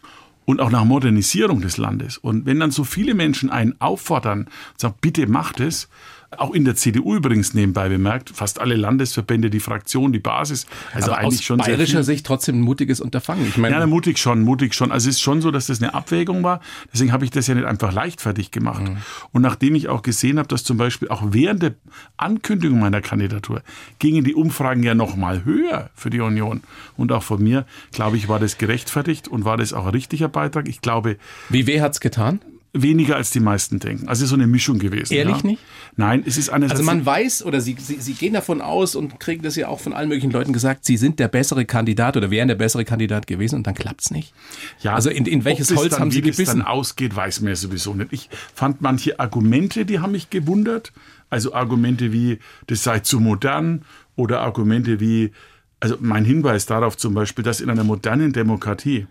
[0.45, 2.17] und auch nach Modernisierung des Landes.
[2.17, 5.89] Und wenn dann so viele Menschen einen auffordern, sagen, bitte macht es,
[6.37, 10.67] auch in der CDU übrigens nebenbei bemerkt, fast alle Landesverbände, die Fraktion, die Basis.
[10.93, 13.47] Also Aber eigentlich aus schon bayerischer Sicht trotzdem ein mutiges Unterfangen.
[13.47, 14.91] Ich meine, ja, mutig schon, mutig schon.
[14.91, 16.61] Also es ist schon so, dass das eine Abwägung war.
[16.93, 18.83] Deswegen habe ich das ja nicht einfach leichtfertig gemacht.
[18.83, 18.97] Mhm.
[19.31, 21.73] Und nachdem ich auch gesehen habe, dass zum Beispiel auch während der
[22.17, 23.63] Ankündigung meiner Kandidatur
[23.97, 26.61] gingen die Umfragen ja noch mal höher für die Union.
[26.95, 30.27] Und auch von mir, glaube ich, war das gerechtfertigt und war das auch ein richtiger
[30.27, 30.67] Beitrag.
[30.67, 31.17] Ich glaube.
[31.49, 32.39] Wie weh hat's getan?
[32.73, 34.07] Weniger als die meisten denken.
[34.07, 35.13] Also so eine Mischung gewesen.
[35.13, 35.47] Ehrlich ja.
[35.47, 35.61] nicht?
[35.95, 36.69] Nein, es ist eine.
[36.69, 39.79] Also man weiß oder sie, sie, sie gehen davon aus und kriegen das ja auch
[39.79, 43.27] von allen möglichen Leuten gesagt, sie sind der bessere Kandidat oder wären der bessere Kandidat
[43.27, 44.33] gewesen und dann klappt's nicht.
[44.81, 44.93] Ja.
[44.93, 46.39] Also in, in welches Holz dann, haben sie gebissen?
[46.39, 48.13] Wie es dann ausgeht, weiß man ja sowieso nicht.
[48.13, 50.93] Ich fand manche Argumente, die haben mich gewundert.
[51.31, 55.31] Also Argumente wie, das sei zu modern oder Argumente wie,
[55.79, 59.07] also mein Hinweis darauf zum Beispiel, dass in einer modernen Demokratie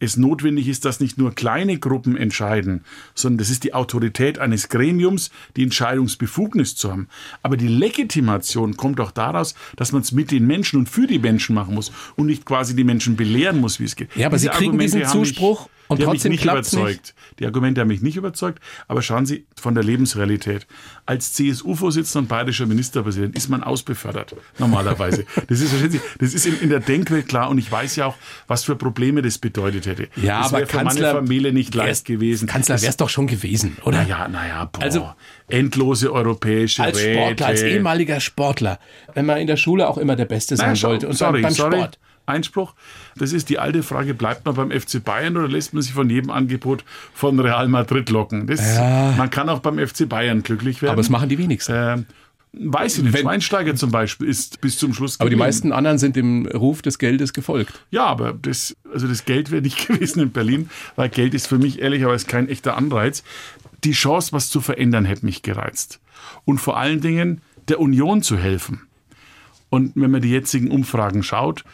[0.00, 2.84] es notwendig ist, dass nicht nur kleine Gruppen entscheiden,
[3.14, 7.08] sondern das ist die Autorität eines Gremiums, die Entscheidungsbefugnis zu haben.
[7.42, 11.18] Aber die Legitimation kommt auch daraus, dass man es mit den Menschen und für die
[11.18, 14.14] Menschen machen muss und nicht quasi die Menschen belehren muss, wie es geht.
[14.14, 16.86] Ja, aber Diese Sie kriegen Argumente diesen Zuspruch und die haben mich nicht überzeugt.
[16.86, 17.14] Nicht.
[17.38, 18.62] Die Argumente haben mich nicht überzeugt.
[18.86, 20.66] Aber schauen Sie von der Lebensrealität.
[21.06, 24.36] Als CSU-Vorsitzender und bayerischer Ministerpräsident ist man ausbefördert.
[24.58, 25.24] Normalerweise.
[25.48, 25.72] das ist,
[26.18, 27.48] das ist in, in, der Denkwelt klar.
[27.48, 30.08] Und ich weiß ja auch, was für Probleme das bedeutet hätte.
[30.16, 32.46] Ja, das aber für Kanzler, meine Familie nicht leicht gewesen.
[32.46, 34.02] Kanzler wäre es doch schon gewesen, oder?
[34.02, 34.82] Naja, naja, boah.
[34.82, 35.10] Also,
[35.48, 37.46] endlose europäische Als Sportler, Räte.
[37.46, 38.78] als ehemaliger Sportler,
[39.14, 41.52] wenn man in der Schule auch immer der Beste sein naja, wollte und sorry, beim
[41.52, 41.76] sorry.
[41.76, 41.98] Sport.
[42.28, 42.74] Einspruch.
[43.16, 46.08] Das ist die alte Frage, bleibt man beim FC Bayern oder lässt man sich von
[46.10, 48.46] jedem Angebot von Real Madrid locken?
[48.46, 49.14] Das, ja.
[49.16, 50.92] Man kann auch beim FC Bayern glücklich werden.
[50.92, 51.72] Aber das machen die wenigsten.
[51.72, 52.02] Äh,
[52.52, 53.12] Weiß ich nicht.
[53.12, 55.20] Wenn, Schweinsteiger zum Beispiel ist bis zum Schluss.
[55.20, 55.40] Aber geblieben.
[55.40, 57.84] die meisten anderen sind dem Ruf des Geldes gefolgt.
[57.90, 61.58] Ja, aber das, also das Geld wäre nicht gewesen in Berlin, weil Geld ist für
[61.58, 63.22] mich ehrlicherweise kein echter Anreiz.
[63.84, 66.00] Die Chance, was zu verändern, hätte mich gereizt.
[66.44, 68.80] Und vor allen Dingen der Union zu helfen.
[69.70, 71.64] Und wenn man die jetzigen Umfragen schaut,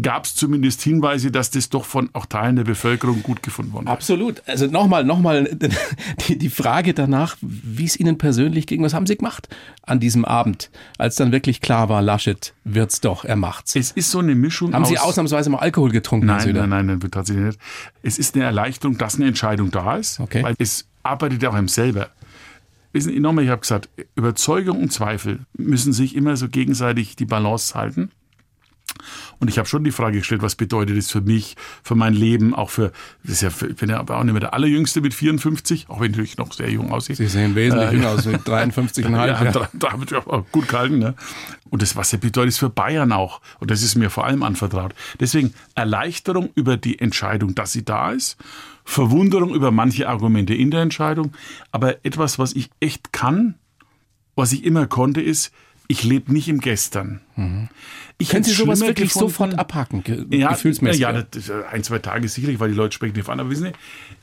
[0.00, 3.86] gab es zumindest Hinweise, dass das doch von auch Teilen der Bevölkerung gut gefunden worden
[3.86, 3.92] ist.
[3.92, 4.42] Absolut.
[4.46, 5.56] Also nochmal, nochmal
[6.28, 8.82] die, die Frage danach, wie es Ihnen persönlich ging.
[8.82, 9.48] Was haben Sie gemacht
[9.82, 13.74] an diesem Abend, als dann wirklich klar war, Laschet wird's doch, er macht's?
[13.74, 16.26] Es ist so eine Mischung Haben Sie ausnahmsweise mal Alkohol getrunken?
[16.26, 17.58] Nein, nein, nein, nein, tatsächlich nicht.
[18.02, 20.42] Es ist eine Erleichterung, dass eine Entscheidung da ist, okay.
[20.42, 22.10] weil es arbeitet auch einem selber.
[22.92, 27.26] Wissen Sie, nochmal, ich habe gesagt, Überzeugung und Zweifel müssen sich immer so gegenseitig die
[27.26, 28.10] Balance halten.
[29.38, 32.54] Und ich habe schon die Frage gestellt, was bedeutet das für mich, für mein Leben,
[32.54, 35.88] auch für, das ist ja, ich bin ja auch nicht mehr der Allerjüngste mit 54,
[35.88, 37.16] auch wenn ich natürlich noch sehr jung aussehe.
[37.16, 39.10] Sie sehen wesentlich äh, jünger aus, mit 53,5.
[39.26, 39.68] ja, ja.
[39.72, 40.98] Da wird ja auch gut gehalten.
[40.98, 41.14] Ne?
[41.68, 43.40] Und das, was er bedeutet, ist für Bayern auch.
[43.60, 44.94] Und das ist mir vor allem anvertraut.
[45.20, 48.36] Deswegen Erleichterung über die Entscheidung, dass sie da ist.
[48.84, 51.32] Verwunderung über manche Argumente in der Entscheidung.
[51.72, 53.56] Aber etwas, was ich echt kann,
[54.36, 55.52] was ich immer konnte, ist,
[55.88, 57.20] ich lebe nicht im Gestern.
[57.36, 57.68] Mhm.
[58.18, 61.00] Ich Können Sie sowas wirklich gefunden, sofort abhaken, ge ja, gefühlsmäßig?
[61.00, 63.40] Ja, das, ein, zwei Tage sicherlich, weil die Leute sprechen nicht an.
[63.40, 63.72] Aber wissen Sie,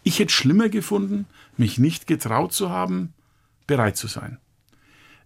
[0.04, 1.26] ich hätte schlimmer gefunden,
[1.58, 3.14] mich nicht getraut zu haben,
[3.68, 4.40] bereit zu sein.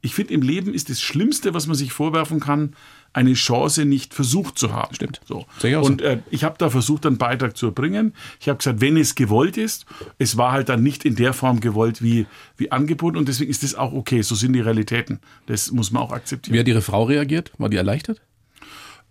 [0.02, 2.76] Ich finde, im Leben ist das Schlimmste, was man sich vorwerfen kann,
[3.14, 4.94] eine Chance nicht versucht zu haben.
[4.94, 5.22] Stimmt.
[5.26, 5.46] So.
[5.82, 8.14] Und äh, ich habe da versucht, einen Beitrag zu erbringen.
[8.40, 9.86] Ich habe gesagt, wenn es gewollt ist,
[10.18, 13.64] es war halt dann nicht in der Form gewollt wie, wie angeboten und deswegen ist
[13.64, 14.22] das auch okay.
[14.22, 15.20] So sind die Realitäten.
[15.48, 16.56] Das muss man auch akzeptieren.
[16.56, 17.52] Wie hat Ihre Frau reagiert?
[17.58, 18.22] War die erleichtert?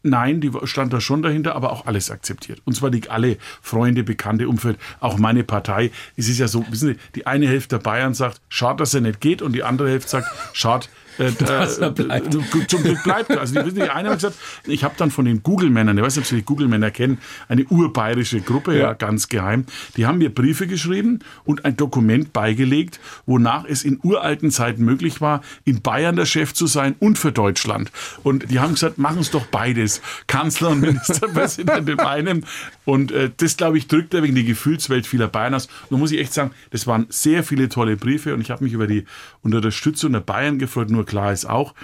[0.02, 2.62] Nein, die stand da schon dahinter, aber auch alles akzeptiert.
[2.64, 5.90] Und zwar die alle Freunde, Bekannte, Umfeld, auch meine Partei.
[6.16, 9.00] Es ist ja so, wissen Sie, die eine Hälfte der Bayern sagt, schade, dass er
[9.00, 10.86] nicht geht, und die andere Hälfte sagt, schade,
[11.18, 12.66] Äh, äh.
[12.66, 13.40] Zum Glück bleibt er.
[13.40, 16.24] Also die, die eine hat gesagt, ich habe dann von den Google-Männern, ich weiß nicht,
[16.24, 18.86] ob Sie die Google-Männer kennen, eine urbayerische Gruppe, ja.
[18.86, 23.98] ja, ganz geheim, die haben mir Briefe geschrieben und ein Dokument beigelegt, wonach es in
[24.02, 27.90] uralten Zeiten möglich war, in Bayern der Chef zu sein und für Deutschland.
[28.22, 30.00] Und die haben gesagt, machen es doch beides.
[30.26, 32.44] Kanzler und Ministerpräsident in einem.
[32.84, 35.68] Und äh, das, glaube ich, drückt wegen die Gefühlswelt vieler Bayern aus.
[35.90, 38.72] Und muss ich echt sagen, das waren sehr viele tolle Briefe und ich habe mich
[38.72, 39.04] über die
[39.42, 40.90] Unterstützung der Bayern gefreut.
[40.90, 41.74] Nur klar ist auch,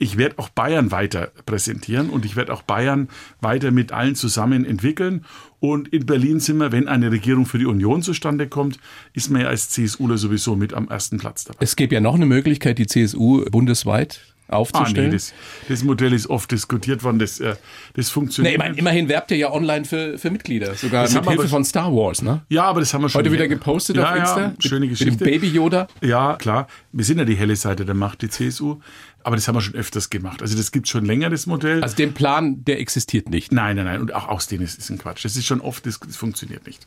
[0.00, 3.08] ich werde auch Bayern weiter präsentieren und ich werde auch Bayern
[3.40, 5.26] weiter mit allen zusammen entwickeln.
[5.60, 8.80] Und in Berlin sind wir, wenn eine Regierung für die Union zustande kommt,
[9.12, 11.58] ist man ja als CSUler sowieso mit am ersten Platz dabei.
[11.60, 15.06] Es gäbe ja noch eine Möglichkeit, die CSU bundesweit aufzustellen.
[15.06, 15.32] Ah, nee, das,
[15.68, 17.54] das, Modell ist oft diskutiert worden, das, äh,
[17.94, 18.52] das funktioniert.
[18.52, 21.48] Nee, ich meine, immerhin werbt ihr ja online für, für Mitglieder, sogar das mit Hilfe
[21.48, 22.42] von Star Wars, ne?
[22.48, 23.20] Ja, aber das haben wir schon.
[23.20, 24.40] Heute wieder gepostet ja, auf Insta.
[24.40, 25.12] Ja, schöne Geschichte.
[25.12, 25.88] Mit dem Baby Yoda.
[26.02, 26.66] Ja, klar.
[26.92, 28.80] Wir sind ja die helle Seite der Macht, die CSU.
[29.22, 30.40] Aber das haben wir schon öfters gemacht.
[30.40, 31.82] Also das gibt schon länger, das Modell.
[31.82, 33.52] Also den Plan, der existiert nicht.
[33.52, 34.00] Nein, nein, nein.
[34.00, 35.24] Und auch aus denen ist, ist ein Quatsch.
[35.24, 36.86] Das ist schon oft, das, das funktioniert nicht.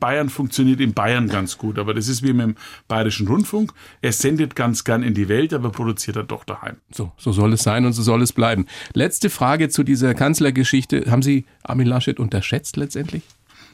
[0.00, 2.54] Bayern funktioniert in Bayern ganz gut, aber das ist wie mit dem
[2.88, 3.72] Bayerischen Rundfunk.
[4.00, 6.76] Er sendet ganz gern in die Welt, aber produziert er doch daheim.
[6.90, 8.66] So, so soll es sein und so soll es bleiben.
[8.94, 11.10] Letzte Frage zu dieser Kanzlergeschichte.
[11.10, 13.22] Haben Sie Armin Laschet unterschätzt letztendlich?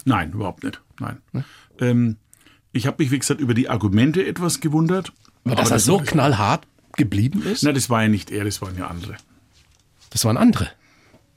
[0.05, 0.81] Nein, überhaupt nicht.
[1.01, 1.19] Nein.
[1.33, 1.45] Hm?
[1.81, 2.17] Ähm,
[2.73, 5.13] ich habe mich, wie gesagt, über die Argumente etwas gewundert.
[5.45, 7.63] Aber, aber dass er so knallhart geblieben ist?
[7.63, 9.17] Na, das war ja nicht er, das waren ja andere.
[10.11, 10.69] Das waren andere.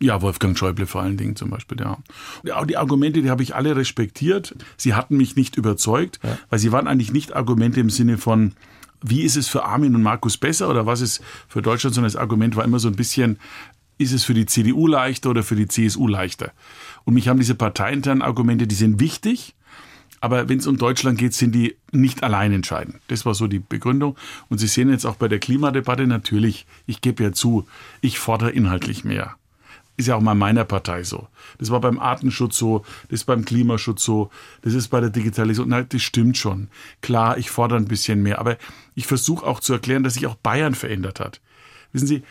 [0.02, 1.98] Ja, Wolfgang Schäuble vor allen Dingen zum Beispiel, ja.
[2.54, 4.56] Auch die Argumente, die habe ich alle respektiert.
[4.78, 6.38] Sie hatten mich nicht überzeugt, ja.
[6.50, 8.54] weil sie waren eigentlich nicht Argumente im Sinne von,
[9.02, 12.20] wie ist es für Armin und Markus besser oder was ist für Deutschland, sondern das
[12.20, 13.40] Argument war immer so ein bisschen,
[13.98, 16.52] ist es für die CDU leichter oder für die CSU leichter?
[17.04, 19.56] Und mich haben diese parteiinternen Argumente, die sind wichtig,
[20.22, 22.98] aber wenn es um Deutschland geht, sind die nicht allein entscheidend.
[23.08, 24.18] Das war so die Begründung.
[24.50, 27.68] Und Sie sehen jetzt auch bei der Klimadebatte natürlich, ich gebe ja zu,
[28.02, 29.36] ich fordere inhaltlich mehr.
[30.00, 31.28] Ist ja auch mal meiner Partei so.
[31.58, 34.30] Das war beim Artenschutz so, das ist beim Klimaschutz so,
[34.62, 35.72] das ist bei der Digitalisierung.
[35.72, 36.70] Nein, das stimmt schon.
[37.02, 38.58] Klar, ich fordere ein bisschen mehr, aber
[38.96, 41.42] ich versuche auch zu erklären, dass sich auch Bayern verändert hat.
[41.92, 42.24] Wissen Sie,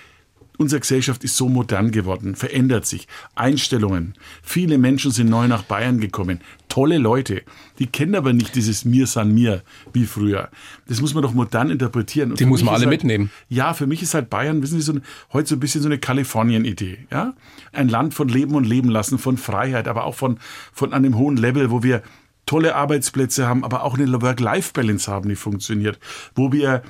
[0.59, 3.07] Unsere Gesellschaft ist so modern geworden, verändert sich.
[3.37, 4.15] Einstellungen.
[4.43, 6.41] Viele Menschen sind neu nach Bayern gekommen.
[6.69, 7.43] Tolle Leute.
[7.79, 10.51] Die kennen aber nicht dieses Mir san mir wie früher.
[10.89, 12.33] Das muss man doch modern interpretieren.
[12.33, 13.31] Und die muss man alle halt, mitnehmen.
[13.49, 14.95] Ja, für mich ist halt Bayern, wissen Sie, so,
[15.33, 17.07] heute so ein bisschen so eine Kalifornien-Idee.
[17.13, 17.35] Ja?
[17.73, 20.41] Ein Land von Leben und Leben lassen, von Freiheit, aber auch von,
[20.73, 22.03] von einem hohen Level, wo wir
[22.47, 26.01] tolle Arbeitsplätze haben, aber auch eine Work-Life-Balance haben, die funktioniert.
[26.35, 26.83] Wo wir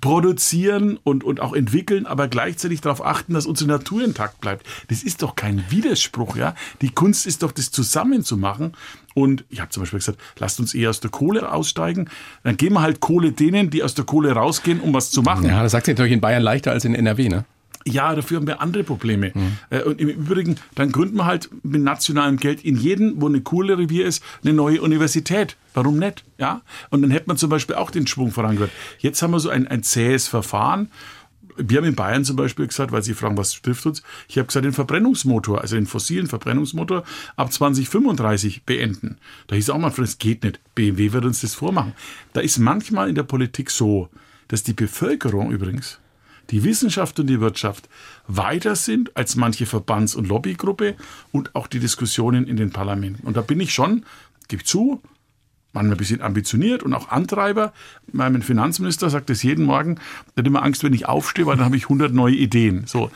[0.00, 4.66] produzieren und, und auch entwickeln, aber gleichzeitig darauf achten, dass unsere Natur intakt bleibt.
[4.88, 6.54] Das ist doch kein Widerspruch, ja.
[6.80, 8.76] Die Kunst ist doch, das zusammenzumachen.
[9.14, 12.08] Und ich habe zum Beispiel gesagt, lasst uns eher aus der Kohle aussteigen.
[12.44, 15.46] Dann geben wir halt Kohle denen, die aus der Kohle rausgehen, um was zu machen.
[15.46, 17.44] Ja, das sagt sich natürlich in Bayern leichter als in NRW, ne?
[17.86, 19.32] Ja, dafür haben wir andere Probleme.
[19.34, 19.80] Mhm.
[19.86, 23.78] Und im Übrigen, dann gründen wir halt mit nationalem Geld in jedem, wo eine coole
[23.78, 25.56] Revier ist, eine neue Universität.
[25.72, 26.24] Warum nicht?
[26.38, 26.60] Ja?
[26.90, 28.72] Und dann hätte man zum Beispiel auch den Schwung vorangebracht.
[28.98, 30.90] Jetzt haben wir so ein, ein zähes Verfahren.
[31.56, 34.02] Wir haben in Bayern zum Beispiel gesagt, weil Sie fragen, was trifft uns?
[34.28, 37.04] Ich habe gesagt, den Verbrennungsmotor, also den fossilen Verbrennungsmotor
[37.36, 39.16] ab 2035 beenden.
[39.46, 40.60] Da hieß auch mal, das geht nicht.
[40.74, 41.92] BMW wird uns das vormachen.
[42.32, 44.08] Da ist manchmal in der Politik so,
[44.48, 45.98] dass die Bevölkerung übrigens
[46.50, 47.88] die Wissenschaft und die Wirtschaft
[48.26, 50.96] weiter sind als manche Verbands- und Lobbygruppe
[51.32, 53.26] und auch die Diskussionen in den Parlamenten.
[53.26, 54.04] Und da bin ich schon,
[54.48, 55.02] gebe zu,
[55.72, 57.72] manchmal ein bisschen ambitioniert und auch Antreiber.
[58.12, 59.96] Mein Finanzminister sagt es jeden Morgen,
[60.36, 62.84] der hat immer Angst, wenn ich aufstehe, weil dann habe ich 100 neue Ideen.
[62.86, 63.10] So.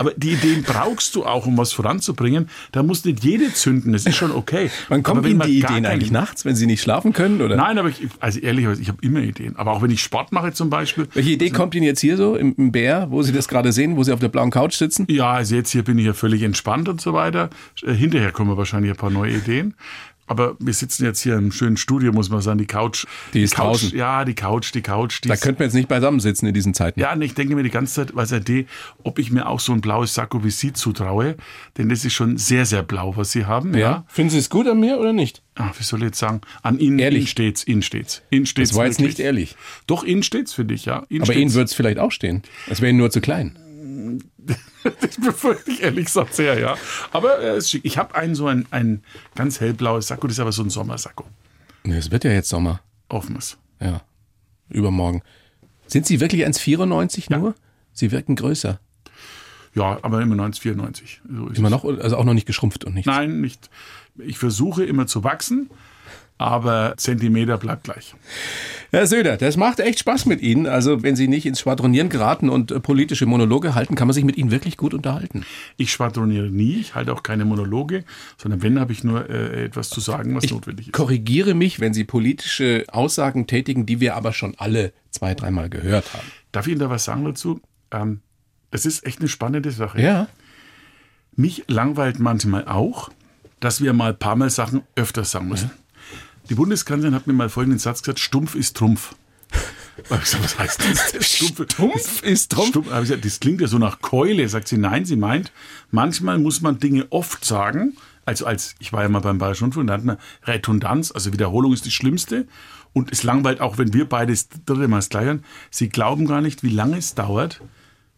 [0.00, 2.48] Aber die Ideen brauchst du auch, um was voranzubringen.
[2.70, 4.70] Da muss nicht jede zünden, das ist schon okay.
[4.88, 7.42] Wann kommen Ihnen die Ideen eigentlich nachts, wenn Sie nicht schlafen können?
[7.42, 7.56] Oder?
[7.56, 9.56] Nein, aber ich, also ehrlich, ich habe immer Ideen.
[9.56, 11.08] Aber auch wenn ich Sport mache zum Beispiel.
[11.14, 13.96] Welche Idee kommt Ihnen jetzt hier so im, im Bär, wo Sie das gerade sehen,
[13.96, 15.04] wo Sie auf der blauen Couch sitzen?
[15.10, 17.50] Ja, also jetzt hier bin ich ja völlig entspannt und so weiter.
[17.82, 19.74] Äh, hinterher kommen wahrscheinlich ein paar neue Ideen.
[20.28, 22.58] Aber wir sitzen jetzt hier im schönen Studio, muss man sagen.
[22.58, 23.06] Die Couch.
[23.34, 23.98] Die ist die Couch, draußen.
[23.98, 25.20] Ja, die Couch, die Couch.
[25.24, 27.00] Die da könnten wir jetzt nicht beisammen sitzen in diesen Zeiten.
[27.00, 28.66] Ja, und ich denke mir die ganze Zeit, was er die,
[29.02, 31.36] ob ich mir auch so ein blaues Sakko wie Sie zutraue.
[31.76, 33.74] Denn das ist schon sehr, sehr blau, was Sie haben.
[33.74, 33.80] Ja.
[33.80, 34.04] ja.
[34.08, 35.42] Finden Sie es gut an mir oder nicht?
[35.54, 36.42] Ach, wie soll ich jetzt sagen?
[36.62, 37.20] An Ihnen, ehrlich.
[37.20, 38.22] Ihnen steht's, Ihnen steht's.
[38.30, 38.70] Ihnen steht's.
[38.70, 39.56] Das war jetzt nicht ehrlich.
[39.86, 41.04] Doch, Ihnen steht's, finde ich, ja.
[41.08, 41.40] Ihnen Aber steht's.
[41.40, 42.42] Ihnen wird es vielleicht auch stehen.
[42.68, 43.58] Es wäre Ihnen nur zu klein.
[45.00, 46.76] Das befürchte ich ehrlich gesagt sehr, ja.
[47.12, 49.02] Aber äh, ich habe einen so ein, ein
[49.34, 51.24] ganz hellblaues Sakko, das ist aber so ein Sommersakko.
[51.84, 52.80] Es wird ja jetzt Sommer.
[53.08, 53.56] Offenes.
[53.80, 54.02] Ja.
[54.68, 55.22] Übermorgen.
[55.86, 57.50] Sind Sie wirklich 1,94 nur?
[57.50, 57.54] Ja.
[57.92, 58.78] Sie wirken größer.
[59.74, 61.18] Ja, aber immer 1,94.
[61.28, 63.06] So immer noch, also auch noch nicht geschrumpft und nichts.
[63.06, 63.70] Nein, nicht.
[64.18, 65.70] Ich versuche immer zu wachsen.
[66.38, 68.14] Aber Zentimeter bleibt gleich.
[68.90, 70.66] Herr Söder, das macht echt Spaß mit Ihnen.
[70.66, 74.24] Also wenn Sie nicht ins Schwadronieren geraten und äh, politische Monologe halten, kann man sich
[74.24, 75.44] mit Ihnen wirklich gut unterhalten.
[75.76, 78.04] Ich schwadroniere nie, ich halte auch keine Monologe,
[78.38, 80.92] sondern wenn, habe ich nur äh, etwas zu sagen, was ich notwendig ist.
[80.92, 86.14] korrigiere mich, wenn Sie politische Aussagen tätigen, die wir aber schon alle zwei, dreimal gehört
[86.14, 86.26] haben.
[86.52, 87.60] Darf ich Ihnen da was sagen dazu?
[87.90, 88.20] Ähm,
[88.70, 90.00] das ist echt eine spannende Sache.
[90.00, 90.28] Ja.
[91.36, 93.10] Mich langweilt manchmal auch,
[93.60, 95.70] dass wir mal ein paar Mal Sachen öfters sagen müssen.
[96.48, 99.14] Die Bundeskanzlerin hat mir mal folgenden Satz gesagt: Stumpf ist Trumpf.
[99.96, 101.26] Gesagt, was heißt das?
[101.36, 102.68] Stumpf, Stumpf ist Trumpf?
[102.68, 104.48] Stumpf, ich gesagt, das klingt ja so nach Keule.
[104.48, 105.52] Sagt sie, nein, sie meint,
[105.90, 107.96] manchmal muss man Dinge oft sagen.
[108.24, 111.72] Also als, ich war ja mal beim Bayerischen Rundfunk, da hat man Redundanz, also Wiederholung
[111.72, 112.46] ist das Schlimmste.
[112.92, 115.44] Und es langweilt auch, wenn wir beide das dritte Mal das gleiche hören.
[115.70, 117.60] Sie glauben gar nicht, wie lange es dauert,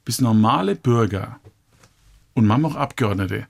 [0.04, 1.40] bis normale Bürger
[2.34, 3.46] und manchmal auch Abgeordnete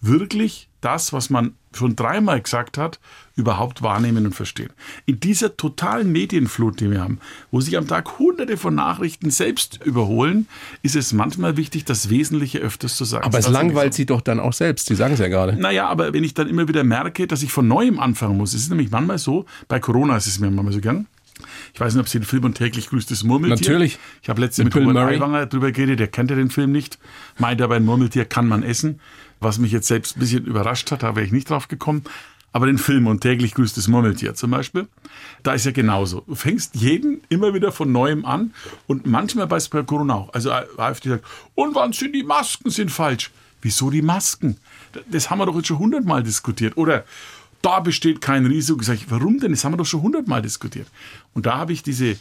[0.00, 2.98] wirklich das, was man schon dreimal gesagt hat,
[3.34, 4.70] überhaupt wahrnehmen und verstehen.
[5.04, 7.18] In dieser totalen Medienflut, die wir haben,
[7.50, 10.48] wo sich am Tag hunderte von Nachrichten selbst überholen,
[10.82, 13.24] ist es manchmal wichtig, das Wesentliche öfters zu sagen.
[13.24, 13.98] Aber es langweilt so.
[13.98, 14.86] Sie doch dann auch selbst.
[14.86, 15.54] Sie sagen es ja gerade.
[15.56, 18.62] Naja, aber wenn ich dann immer wieder merke, dass ich von Neuem anfangen muss, es
[18.62, 21.06] ist nämlich manchmal so, bei Corona ist es mir manchmal so gern.
[21.74, 23.72] Ich weiß nicht, ob Sie den Film und täglich grüßt das Murmeltier.
[23.72, 23.98] Natürlich.
[24.22, 25.12] Ich habe letztens Mit mit Robert.
[25.12, 26.98] Aiwanger drüber geredet, der kennt ja den Film nicht.
[27.38, 29.00] Meint aber, ein Murmeltier kann man essen.
[29.40, 32.04] Was mich jetzt selbst ein bisschen überrascht hat, da wäre ich nicht drauf gekommen.
[32.52, 34.88] Aber den Film und täglich grüßt das Murmeltier zum Beispiel,
[35.42, 36.22] da ist ja genauso.
[36.26, 38.54] Du fängst jeden immer wieder von Neuem an
[38.86, 40.32] und manchmal bei Corona auch.
[40.32, 43.30] Also AfD sagt, und wann sind die Masken sind falsch?
[43.60, 44.56] Wieso die Masken?
[45.10, 46.78] Das haben wir doch jetzt schon hundertmal diskutiert.
[46.78, 47.04] Oder
[47.60, 48.82] da besteht kein Risiko.
[48.82, 49.50] Sag ich, warum denn?
[49.50, 50.88] Das haben wir doch schon hundertmal diskutiert.
[51.34, 52.16] Und da habe ich diese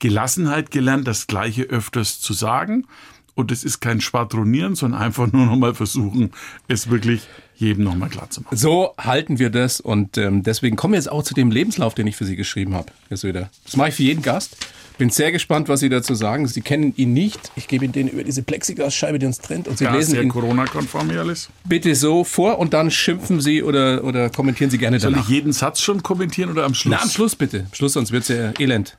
[0.00, 2.86] Gelassenheit gelernt, das Gleiche öfters zu sagen.
[3.34, 6.32] Und es ist kein Schwadronieren, sondern einfach nur nochmal versuchen,
[6.68, 7.22] es wirklich
[7.56, 8.56] jedem nochmal klar zu machen.
[8.56, 12.06] So halten wir das und ähm, deswegen kommen wir jetzt auch zu dem Lebenslauf, den
[12.06, 13.48] ich für Sie geschrieben habe, Herr Söder.
[13.64, 14.56] Das mache ich für jeden Gast.
[14.98, 16.46] Bin sehr gespannt, was Sie dazu sagen.
[16.46, 17.50] Sie kennen ihn nicht.
[17.56, 20.22] Ich gebe Ihnen den über diese Plexiglasscheibe, die uns trennt, und Sie Ja, lesen sehr
[20.22, 21.48] ihn Corona-konform hier alles.
[21.66, 25.24] bitte so vor und dann schimpfen Sie oder, oder kommentieren Sie gerne Soll danach.
[25.24, 26.94] ich jeden Satz schon kommentieren oder am Schluss?
[26.98, 27.60] Na, am Schluss bitte.
[27.60, 28.98] Am Schluss, sonst wird es ja elend.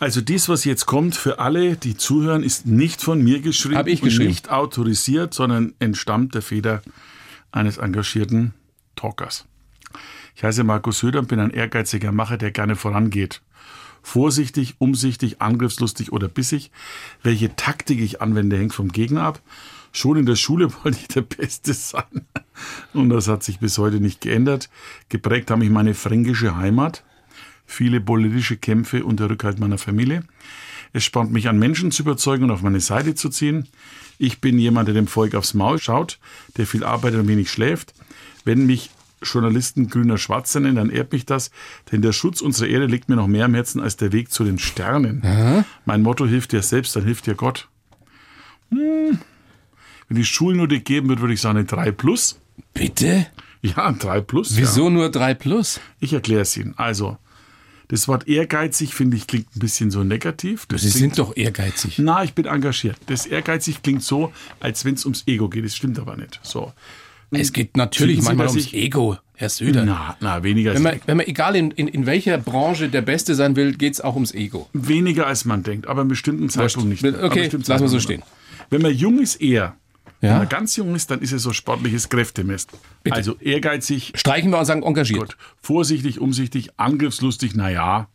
[0.00, 3.88] Also dies, was jetzt kommt, für alle, die zuhören, ist nicht von mir geschrieben, Hab
[3.88, 4.24] ich geschrieben.
[4.24, 6.82] und nicht autorisiert, sondern entstammt der Feder
[7.50, 8.54] eines engagierten
[8.94, 9.46] Talkers.
[10.36, 13.42] Ich heiße Markus Söder und bin ein ehrgeiziger Macher, der gerne vorangeht.
[14.02, 16.70] Vorsichtig, umsichtig, angriffslustig oder bissig.
[17.24, 19.42] Welche Taktik ich anwende, hängt vom Gegner ab.
[19.90, 22.04] Schon in der Schule wollte ich der Beste sein.
[22.92, 24.70] Und das hat sich bis heute nicht geändert.
[25.08, 27.02] Geprägt haben mich meine fränkische Heimat
[27.68, 30.24] viele politische Kämpfe und der Rückhalt meiner Familie.
[30.92, 33.68] Es spornt mich an, Menschen zu überzeugen und auf meine Seite zu ziehen.
[34.18, 36.18] Ich bin jemand, der dem Volk aufs Maul schaut,
[36.56, 37.94] der viel arbeitet und wenig schläft.
[38.44, 38.90] Wenn mich
[39.22, 41.50] Journalisten grüner Schwarzer nennen, dann ehrt mich das,
[41.92, 44.44] denn der Schutz unserer Erde liegt mir noch mehr am Herzen als der Weg zu
[44.44, 45.64] den Sternen.
[45.84, 47.68] Mein Motto hilft dir selbst, dann hilft dir Gott.
[48.70, 49.18] Hm.
[50.08, 52.40] Wenn die Schulnote geben wird, würde ich sagen eine 3 plus.
[52.72, 53.26] Bitte?
[53.60, 54.52] Ja, ein 3 plus.
[54.52, 54.62] Ja.
[54.62, 55.80] Wieso nur 3 plus?
[56.00, 56.74] Ich erkläre es Ihnen.
[56.76, 57.18] Also,
[57.88, 60.66] das Wort ehrgeizig, finde ich, klingt ein bisschen so negativ.
[60.66, 61.98] Das Sie klingt, sind doch ehrgeizig.
[61.98, 62.96] Na, ich bin engagiert.
[63.06, 65.64] Das ehrgeizig klingt so, als wenn es ums Ego geht.
[65.64, 66.38] Das stimmt aber nicht.
[66.42, 66.72] So.
[67.30, 69.84] Es geht natürlich manchmal ums ich- Ego, Herr Söder.
[69.84, 73.02] Na, na, weniger Wenn als, man, wenn man egal in, in, in welcher Branche der
[73.02, 74.68] Beste sein will, geht es auch ums Ego.
[74.72, 77.04] weniger als man denkt, aber an bestimmten Zeitpunkt nicht.
[77.04, 78.22] Okay, lassen wir so stehen.
[78.70, 79.76] Wenn man jung ist, eher.
[80.20, 80.38] Wenn Ja?
[80.38, 82.70] man ganz jung ist, dann ist es so sportliches Kräftemessen.
[83.04, 83.16] Bitte.
[83.16, 85.20] Also ehrgeizig, Streichen wir und sagen engagiert.
[85.20, 85.36] gut.
[85.62, 88.08] Vorsichtig, umsichtig, angriffslustig, naja.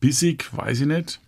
[0.00, 1.20] Bissig, weiß ich nicht.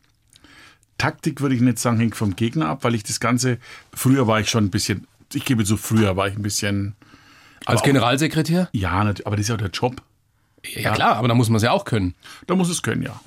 [0.99, 3.59] Taktik würde ich nicht sagen, hängt vom Gegner ab, weil ich das Ganze,
[3.93, 6.95] früher war ich schon ein bisschen, ich gebe zu, früher war ich ein bisschen,
[7.67, 8.69] Als auch- Generalsekretär?
[8.73, 10.01] ja, nat- aber das ist ja auch der Job.
[10.75, 12.15] Ja, klar, aber da muss man es ja auch können.
[12.47, 13.21] Da muss es können, ja.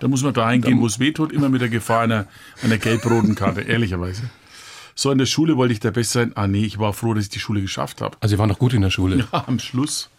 [0.00, 2.26] Da muss man dahin gehen, wo es weh tut, immer mit der Gefahr einer,
[2.62, 4.24] einer gelb-roten Karte, ehrlicherweise.
[4.94, 6.32] So, in der Schule wollte ich der Beste sein.
[6.36, 8.16] Ah, nee, ich war froh, dass ich die Schule geschafft habe.
[8.20, 9.26] Also Sie waren doch gut in der Schule.
[9.32, 10.10] Ja, am Schluss.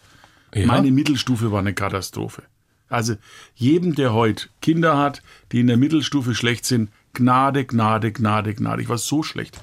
[0.54, 0.66] Ja.
[0.66, 2.44] Meine Mittelstufe war eine Katastrophe.
[2.90, 3.16] Also
[3.56, 8.82] jedem, der heute Kinder hat, die in der Mittelstufe schlecht sind, Gnade, Gnade, Gnade, Gnade.
[8.82, 9.60] Ich war so schlecht.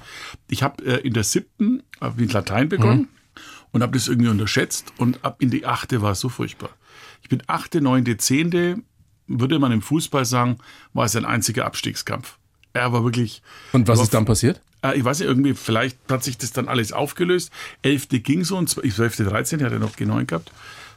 [0.49, 3.09] Ich habe äh, in der siebten hab mit Latein begonnen
[3.71, 6.69] und habe das irgendwie unterschätzt und ab in die achte war es so furchtbar.
[7.21, 8.81] Ich bin achte, neunte, zehnte,
[9.27, 10.57] würde man im Fußball sagen,
[10.93, 12.37] war es ein einziger Abstiegskampf.
[12.73, 13.41] Er war wirklich.
[13.73, 14.61] Und was ist dann passiert?
[14.83, 17.51] äh, ich weiß nicht, irgendwie, vielleicht hat sich das dann alles aufgelöst.
[17.81, 19.63] Elfte ging so und zw- ich 12., 13.
[19.63, 20.51] hatte noch G9 gehabt.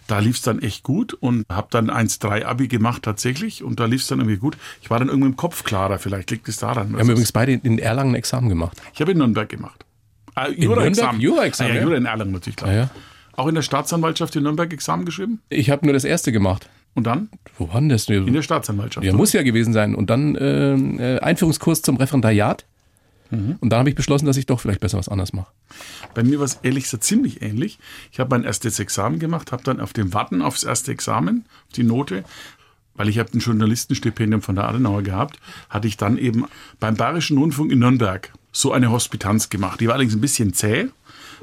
[0.07, 3.87] Da lief es dann echt gut und habe dann 1-3 Abi gemacht tatsächlich und da
[3.87, 4.57] lief es dann irgendwie gut.
[4.83, 6.93] Ich war dann irgendwie im Kopf klarer, vielleicht liegt es daran.
[6.93, 8.77] Wir haben übrigens beide in Erlangen ein Examen gemacht.
[8.93, 9.85] ich habe in Nürnberg gemacht.
[10.37, 11.19] Äh, Nürnberg?
[11.19, 11.83] Jura-Examen, Ah, ja, ja.
[11.87, 12.71] Jura in Erlangen natürlich, klar.
[12.71, 12.91] Ah, ja.
[13.37, 15.41] Auch in der Staatsanwaltschaft in Nürnberg Examen geschrieben?
[15.49, 16.69] Ich habe nur das erste gemacht.
[16.95, 17.29] Und dann?
[17.59, 18.09] Wo war denn das?
[18.09, 19.05] In der Staatsanwaltschaft.
[19.05, 19.95] Ja, muss ja gewesen sein.
[19.95, 22.65] Und dann äh, äh, Einführungskurs zum Referendariat.
[23.31, 23.57] Mhm.
[23.61, 25.51] Und dann habe ich beschlossen, dass ich doch vielleicht besser was anderes mache.
[26.15, 27.79] Bei mir war es ehrlich gesagt ziemlich ähnlich.
[28.13, 31.83] Ich habe mein erstes Examen gemacht, habe dann auf dem Warten aufs erste Examen, die
[31.83, 32.25] Note,
[32.95, 36.45] weil ich habe ein Journalistenstipendium von der Adenauer gehabt, hatte ich dann eben
[36.79, 39.81] beim Bayerischen Rundfunk in Nürnberg so eine Hospitanz gemacht.
[39.81, 40.89] Die war allerdings ein bisschen zäh.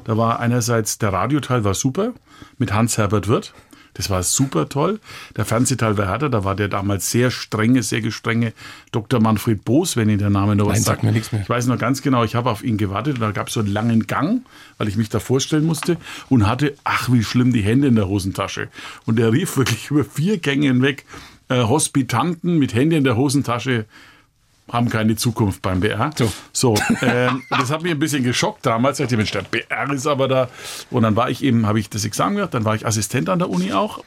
[0.05, 2.13] Da war einerseits der Radioteil war super
[2.57, 3.53] mit Hans-Herbert Wirth.
[3.93, 4.99] Das war super toll.
[5.35, 6.29] Der Fernsehteil war härter.
[6.29, 8.53] Da war der damals sehr strenge, sehr gestrenge
[8.91, 9.19] Dr.
[9.19, 11.03] Manfred Boos, wenn Ihnen der Name noch was Nein, sagt sagt.
[11.03, 11.41] mir nichts mehr.
[11.41, 13.59] Ich weiß noch ganz genau, ich habe auf ihn gewartet und da gab es so
[13.59, 14.43] einen langen Gang,
[14.77, 15.97] weil ich mich da vorstellen musste
[16.29, 18.69] und hatte, ach wie schlimm, die Hände in der Hosentasche.
[19.05, 21.05] Und er rief wirklich über vier Gänge hinweg,
[21.49, 23.85] äh, Hospitanten mit Hände in der Hosentasche
[24.71, 26.11] haben keine Zukunft beim BR.
[26.15, 26.31] So.
[26.53, 28.99] So, ähm, das hat mich ein bisschen geschockt damals.
[28.99, 30.49] Ich dachte, Mensch, der BR ist aber da.
[30.89, 33.39] Und dann war ich eben, habe ich das Examen gemacht, dann war ich Assistent an
[33.39, 34.03] der Uni auch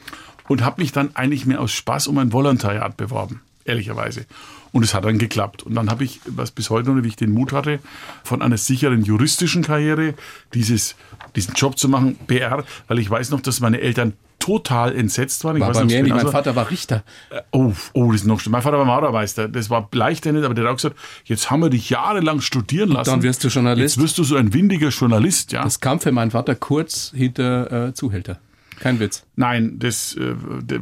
[0.49, 4.27] und habe mich dann eigentlich mehr aus Spaß um ein Volontariat beworben, ehrlicherweise.
[4.73, 5.63] Und es hat dann geklappt.
[5.63, 7.79] Und dann habe ich, was bis heute noch, ich den Mut hatte,
[8.25, 10.15] von einer sicheren juristischen Karriere
[10.53, 10.97] dieses,
[11.37, 14.15] diesen Job zu machen, BR, weil ich weiß noch, dass meine Eltern
[14.45, 15.57] total entsetzt waren.
[15.57, 16.11] Ich War weiß bei mir nicht.
[16.11, 17.03] Mein genauso- Vater war Richter.
[17.51, 18.53] Oh, oh, das ist noch schlimm.
[18.53, 19.49] Mein Vater war Maurermeister.
[19.49, 22.91] Das war leichter nicht, aber der hat auch gesagt, jetzt haben wir dich jahrelang studieren
[22.91, 23.11] lassen.
[23.11, 23.97] dann wirst du Journalist.
[23.97, 25.63] Jetzt wirst du so ein windiger Journalist, ja.
[25.65, 28.39] Das kam für meinen Vater kurz hinter äh, Zuhälter.
[28.81, 29.25] Kein Witz.
[29.37, 30.35] Nein, das, äh,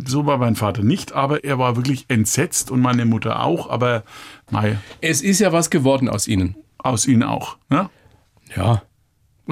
[0.06, 4.02] so war mein Vater nicht, aber er war wirklich entsetzt und meine Mutter auch, aber
[4.50, 6.56] mei, Es ist ja was geworden aus Ihnen.
[6.78, 7.58] aus ihnen auch.
[7.68, 7.90] Ne?
[8.56, 8.82] Ja,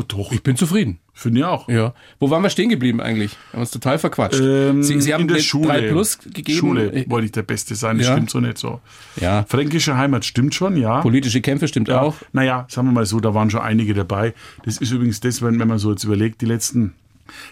[0.09, 0.99] Doch, ich bin zufrieden.
[1.13, 1.69] finde ich auch.
[1.69, 1.95] Ja.
[2.21, 3.33] Wo waren wir stehen geblieben eigentlich?
[3.51, 4.41] Wir haben uns total verquatscht.
[4.41, 5.67] Ähm, Sie, Sie haben in der Schule.
[5.69, 6.59] 3 Plus gegeben.
[6.59, 8.13] Schule wollte ich der Beste sein, das Ja.
[8.15, 8.81] stimmt so nicht so.
[9.21, 9.45] Ja.
[9.49, 11.01] Fränkische Heimat stimmt schon, ja.
[11.01, 12.15] Politische Kämpfe stimmt Ja, auch.
[12.33, 14.33] Naja, sagen wir mal so, da waren schon einige dabei.
[14.65, 16.95] Das ist übrigens das, wenn, wenn man so jetzt überlegt, die letzten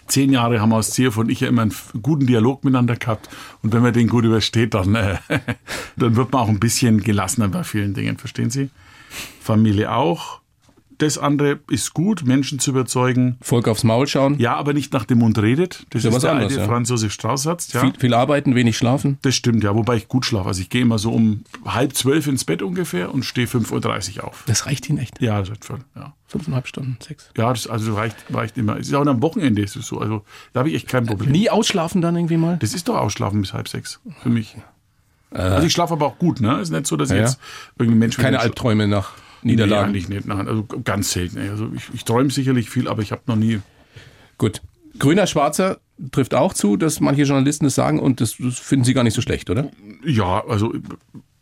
[0.06, 3.28] zehn Jahre haben aus CF und ich ja immer einen guten Dialog miteinander gehabt.
[3.62, 5.18] Und wenn man den gut übersteht, dann, äh,
[5.96, 8.70] dann wird man auch ein bisschen gelassener bei vielen Dingen, verstehen Sie?
[9.40, 10.40] Familie auch.
[10.98, 13.38] Das andere ist gut, Menschen zu überzeugen.
[13.40, 14.38] Volk aufs Maul schauen.
[14.40, 15.86] Ja, aber nicht nach dem Mund redet.
[15.90, 16.66] Das Ja, ist was der anderes, alte ja.
[16.68, 17.72] Franz Josef Strauß-Satz.
[17.72, 17.80] Ja.
[17.82, 19.18] Viel, viel arbeiten, wenig schlafen.
[19.22, 20.48] Das stimmt, ja, wobei ich gut schlafe.
[20.48, 24.24] Also ich gehe immer so um halb zwölf ins Bett ungefähr und stehe 5.30 Uhr
[24.24, 24.42] auf.
[24.46, 25.20] Das reicht Ihnen echt.
[25.22, 26.14] Ja, das wird voll, ja.
[26.26, 27.30] Fünfeinhalb Stunden, sechs.
[27.38, 28.76] Ja, das also reicht, reicht immer.
[28.78, 29.98] Es ist auch am Wochenende ist es so.
[30.00, 31.30] Also da habe ich echt kein Problem.
[31.30, 32.56] Nie ausschlafen dann irgendwie mal?
[32.60, 34.56] Das ist doch Ausschlafen bis halb sechs für mich.
[35.30, 36.60] also ich schlafe aber auch gut, ne?
[36.60, 37.38] Ist nicht so, dass ich Ja, jetzt
[37.78, 39.12] irgendwie Mensch Keine Albträume nach
[39.42, 39.90] Nee, Niederlagen.
[39.90, 40.26] eigentlich nicht.
[40.26, 41.38] Nein, also ganz selten.
[41.38, 43.60] Also ich, ich träume sicherlich viel, aber ich habe noch nie.
[44.36, 44.62] Gut.
[44.98, 45.78] Grüner, schwarzer
[46.12, 49.14] trifft auch zu, dass manche Journalisten das sagen und das, das finden Sie gar nicht
[49.14, 49.70] so schlecht, oder?
[50.04, 50.72] Ja, also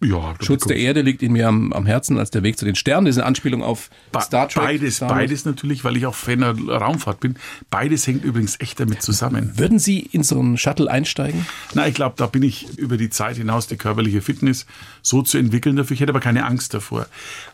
[0.06, 0.34] ja.
[0.40, 3.06] Schutz der Erde liegt Ihnen mehr am, am Herzen als der Weg zu den Sternen.
[3.06, 4.64] Das ist eine Anspielung auf Ba- Star Trek.
[4.64, 5.18] Beides, damals.
[5.18, 7.36] beides natürlich, weil ich auch Fan der Raumfahrt bin.
[7.70, 9.58] Beides hängt übrigens echt damit zusammen.
[9.58, 11.46] Würden Sie in so einen Shuttle einsteigen?
[11.74, 14.66] Na, ich glaube, da bin ich über die Zeit hinaus, die körperliche Fitness
[15.02, 15.94] so zu entwickeln dafür.
[15.94, 17.06] Ich hätte aber keine Angst davor.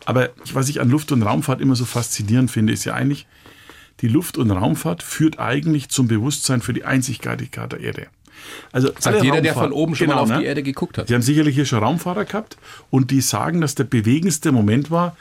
[0.05, 3.25] Aber was ich an Luft- und Raumfahrt immer so faszinierend finde, ist ja eigentlich,
[4.01, 8.07] die Luft- und Raumfahrt führt eigentlich zum Bewusstsein für die Einzigartigkeit der Erde.
[8.71, 10.39] Also Sagt jeder, der von oben schon Genau, mal auf ne?
[10.39, 11.07] die Erde geguckt hat.
[11.07, 12.57] Sie haben sicherlich hier schon Raumfahrer gehabt
[12.89, 15.15] und die sagen, dass der bewegendste Moment war,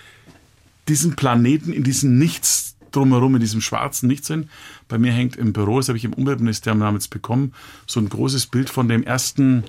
[0.88, 4.48] diesen Planeten in diesem Nichts drumherum, in diesem schwarzen Nichts hin.
[4.88, 7.54] Bei mir hängt im Büro, das habe ich im Umweltministerium damals bekommen,
[7.86, 9.64] so ein großes Bild von dem ersten,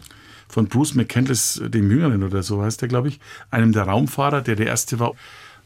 [0.49, 3.19] von Bruce McCandless, dem Jüngeren oder so heißt der, glaube ich,
[3.49, 5.13] einem der Raumfahrer, der der erste war,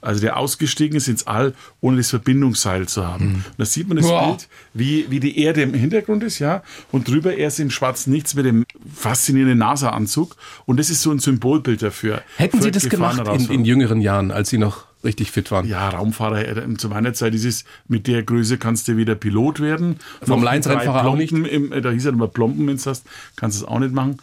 [0.08, 3.44] also der ausgestiegen ist ins All, ohne das Verbindungsseil zu haben.
[3.46, 4.38] Und da sieht man das Wow.
[4.38, 8.34] Bild, wie, wie die Erde im Hintergrund ist, ja, und drüber erst im schwarzen Nichts
[8.34, 10.38] mit dem faszinierenden NASA-Anzug.
[10.66, 12.22] Und das ist so ein Symbolbild dafür.
[12.38, 15.68] Hätten Sie das gemacht in, in jüngeren Jahren, als Sie noch richtig fit waren?
[15.68, 19.60] ja, Raumfahrer, äh, zu meiner Zeit ist es, mit der Größe kannst du weder Pilot
[19.60, 19.98] werden.
[20.24, 21.34] Formel noch 1 drei Rennfahrer auch nicht?
[21.34, 23.06] Im, äh, da hieß er immer Plomben, wenn du hast,
[23.36, 24.18] kannst du es auch nicht machen.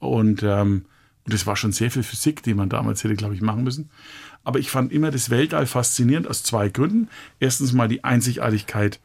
[0.00, 0.84] Und, ähm,
[1.28, 3.90] und das war schon sehr viel Physik, die man damals hätte, glaube ich, machen müssen.
[4.44, 7.08] Aber ich fand immer das Weltall faszinierend aus zwei Gründen.
[7.38, 8.98] Erstens mal die Einzigartigkeit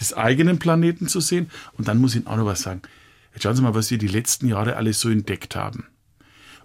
[0.00, 1.50] des eigenen Planeten zu sehen.
[1.74, 2.80] Und dann muss ich Ihnen auch noch was sagen.
[3.34, 5.84] Jetzt schauen Sie mal, was wir die letzten Jahre alles so entdeckt haben.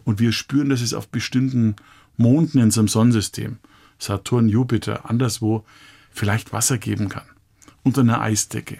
[0.05, 1.75] Und wir spüren, dass es auf bestimmten
[2.15, 3.57] Monden in unserem Sonnensystem,
[3.99, 5.65] Saturn, Jupiter, anderswo,
[6.09, 7.25] vielleicht Wasser geben kann.
[7.83, 8.77] Unter einer Eisdecke.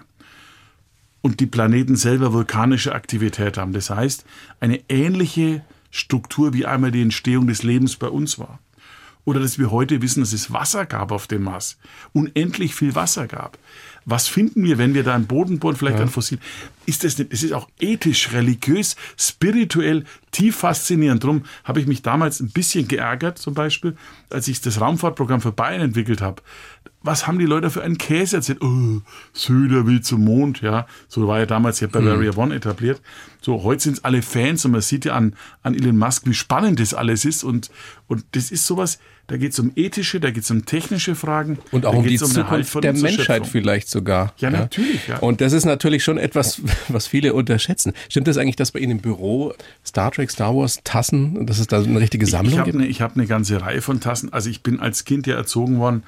[1.20, 3.74] Und die Planeten selber vulkanische Aktivität haben.
[3.74, 4.24] Das heißt,
[4.61, 5.61] eine ähnliche
[5.95, 8.59] Struktur wie einmal die Entstehung des Lebens bei uns war.
[9.23, 11.77] Oder dass wir heute wissen, dass es Wasser gab auf dem Mars.
[12.11, 13.57] Unendlich viel Wasser gab.
[14.06, 16.03] Was finden wir, wenn wir da im Boden bohren, vielleicht ja.
[16.03, 16.38] ein Fossil?
[16.86, 21.24] Ist das nicht, es ist auch ethisch, religiös, spirituell, tief faszinierend.
[21.24, 23.97] Drum habe ich mich damals ein bisschen geärgert, zum Beispiel,
[24.30, 26.41] als ich das Raumfahrtprogramm für Bayern entwickelt habe
[27.06, 28.62] was haben die Leute für einen Käse erzählt?
[28.62, 29.01] Oh,
[29.32, 30.88] Söder will zum Mond, ja.
[31.08, 32.38] So war ja damals ja Bavaria mhm.
[32.38, 32.99] One etabliert.
[33.41, 36.34] So, heute sind es alle Fans und man sieht ja an, an Elon Musk, wie
[36.34, 37.43] spannend das alles ist.
[37.43, 37.70] Und,
[38.08, 38.97] und das ist sowas,
[39.28, 41.57] da geht es um ethische, da geht es um technische Fragen.
[41.71, 44.34] Und auch um die um Zukunft der Menschheit vielleicht sogar.
[44.38, 45.07] Ja, ja, natürlich.
[45.07, 45.17] Ja.
[45.17, 47.93] Und das ist natürlich schon etwas, was viele unterschätzen.
[48.09, 49.53] Stimmt das eigentlich, dass bei Ihnen im Büro
[49.86, 52.78] Star Trek, Star Wars, Tassen, dass es da eine richtige Sammlung ich, ich gibt?
[52.78, 54.32] Ne, ich habe eine ganze Reihe von Tassen.
[54.32, 56.03] Also ich bin als Kind ja erzogen worden,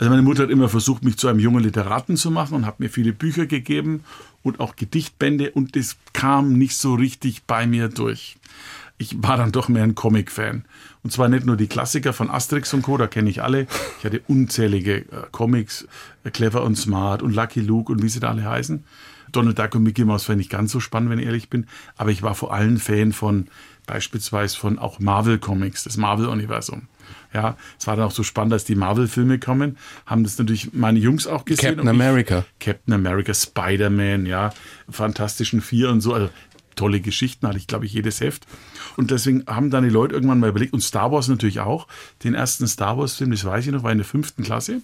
[0.00, 2.80] also meine Mutter hat immer versucht, mich zu einem jungen Literaten zu machen und hat
[2.80, 4.02] mir viele Bücher gegeben
[4.42, 8.38] und auch Gedichtbände und das kam nicht so richtig bei mir durch.
[9.00, 10.66] Ich war dann doch mehr ein Comic-Fan.
[11.02, 13.66] Und zwar nicht nur die Klassiker von Asterix und Co., da kenne ich alle.
[13.98, 15.88] Ich hatte unzählige äh, Comics,
[16.22, 18.84] äh, Clever und Smart und Lucky Luke und wie sie da alle heißen.
[19.32, 21.66] Donald Duck und Mickey Mouse fand ich ganz so spannend, wenn ich ehrlich bin.
[21.96, 23.48] Aber ich war vor allem Fan von
[23.86, 26.88] beispielsweise von auch Marvel Comics, das Marvel-Universum.
[27.32, 30.98] Ja, es war dann auch so spannend, dass die Marvel-Filme kommen, haben das natürlich meine
[30.98, 31.76] Jungs auch gesehen.
[31.76, 32.44] Captain America.
[32.58, 34.52] Ich, Captain America, Spider-Man, ja,
[34.88, 36.28] Fantastischen Vier und so, also
[36.76, 38.46] tolle Geschichten, hatte ich glaube ich jedes Heft.
[38.96, 41.86] Und deswegen haben dann die Leute irgendwann mal überlegt, und Star Wars natürlich auch,
[42.24, 44.80] den ersten Star Wars-Film, das weiß ich noch, war in der fünften Klasse.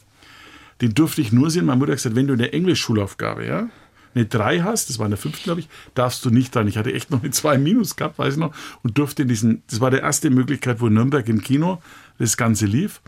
[0.80, 1.64] Den durfte ich nur sehen.
[1.64, 3.68] Meine Mutter hat gesagt, wenn du eine Englisch-Schulaufgabe, ja,
[4.14, 6.68] eine 3 hast, das war in der fünften, glaube ich, darfst du nicht dran.
[6.68, 9.62] Ich hatte echt noch eine 2 minus gehabt, weiß ich noch, und durfte in diesen,
[9.68, 11.82] das war die erste Möglichkeit, wo in Nürnberg im Kino
[12.18, 13.01] das Ganze lief.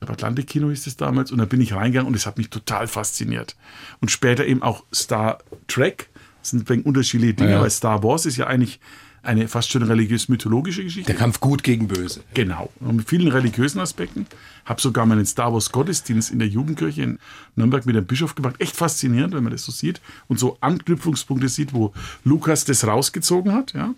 [0.00, 3.56] Atlantik-Kino hieß es damals, und da bin ich reingegangen und es hat mich total fasziniert.
[4.00, 6.08] Und später eben auch Star Trek,
[6.40, 7.60] das sind unterschiedliche Dinge, ja.
[7.60, 8.80] weil Star Wars ist ja eigentlich
[9.22, 11.12] eine fast schon religiös-mythologische Geschichte.
[11.12, 12.22] Der Kampf gut gegen böse.
[12.34, 14.26] Genau, und mit vielen religiösen Aspekten.
[14.64, 17.18] Habe sogar meinen Star Wars Gottesdienst in der Jugendkirche in
[17.54, 18.56] Nürnberg mit dem Bischof gemacht.
[18.58, 21.92] Echt faszinierend, wenn man das so sieht und so Anknüpfungspunkte sieht, wo
[22.24, 23.74] Lukas das rausgezogen hat.
[23.74, 23.94] Ja?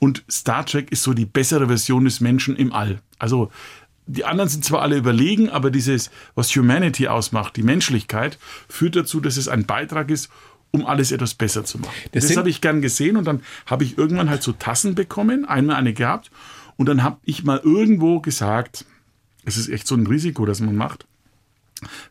[0.00, 3.00] Und Star Trek ist so die bessere Version des Menschen im All.
[3.18, 3.50] Also
[4.08, 9.20] die anderen sind zwar alle überlegen, aber dieses, was Humanity ausmacht, die Menschlichkeit, führt dazu,
[9.20, 10.30] dass es ein Beitrag ist,
[10.70, 11.94] um alles etwas besser zu machen.
[12.12, 15.44] Das, das habe ich gern gesehen und dann habe ich irgendwann halt so Tassen bekommen,
[15.44, 16.30] einmal eine gehabt
[16.76, 18.84] und dann habe ich mal irgendwo gesagt,
[19.44, 21.06] es ist echt so ein Risiko, das man macht.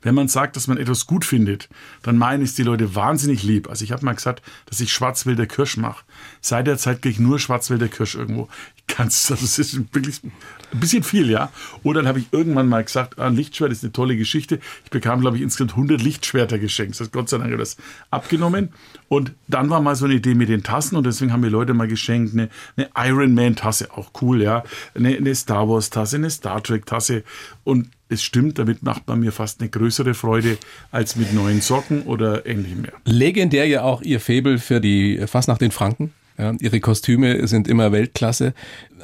[0.01, 1.69] Wenn man sagt, dass man etwas gut findet,
[2.01, 3.69] dann meinen es die Leute wahnsinnig lieb.
[3.69, 6.03] Also ich habe mal gesagt, dass ich Schwarzwälder Kirsch mache.
[6.41, 8.47] Seit der Zeit kriege ich nur Schwarzwälder Kirsch irgendwo.
[8.75, 11.51] Ich kann's, das ist wirklich ein bisschen viel, ja.
[11.83, 14.59] Oder dann habe ich irgendwann mal gesagt, ah, ein Lichtschwert ist eine tolle Geschichte.
[14.83, 16.93] Ich bekam, glaube ich, insgesamt 100 Lichtschwerter geschenkt.
[16.93, 17.77] Das heißt, Gott sei Dank das
[18.11, 18.69] abgenommen.
[19.09, 21.73] Und dann war mal so eine Idee mit den Tassen und deswegen haben mir Leute
[21.73, 24.63] mal geschenkt eine, eine Iron Man Tasse, auch cool, ja.
[24.93, 27.23] Eine, eine Star Wars Tasse, eine Star Trek Tasse
[27.63, 30.57] und es stimmt, damit macht man mir fast eine größere Freude
[30.91, 32.93] als mit neuen Socken oder ähnlichem mehr.
[33.05, 36.13] Legendär ja auch Ihr Febel für die Fastnacht in Franken.
[36.37, 38.53] Ja, ihre Kostüme sind immer Weltklasse.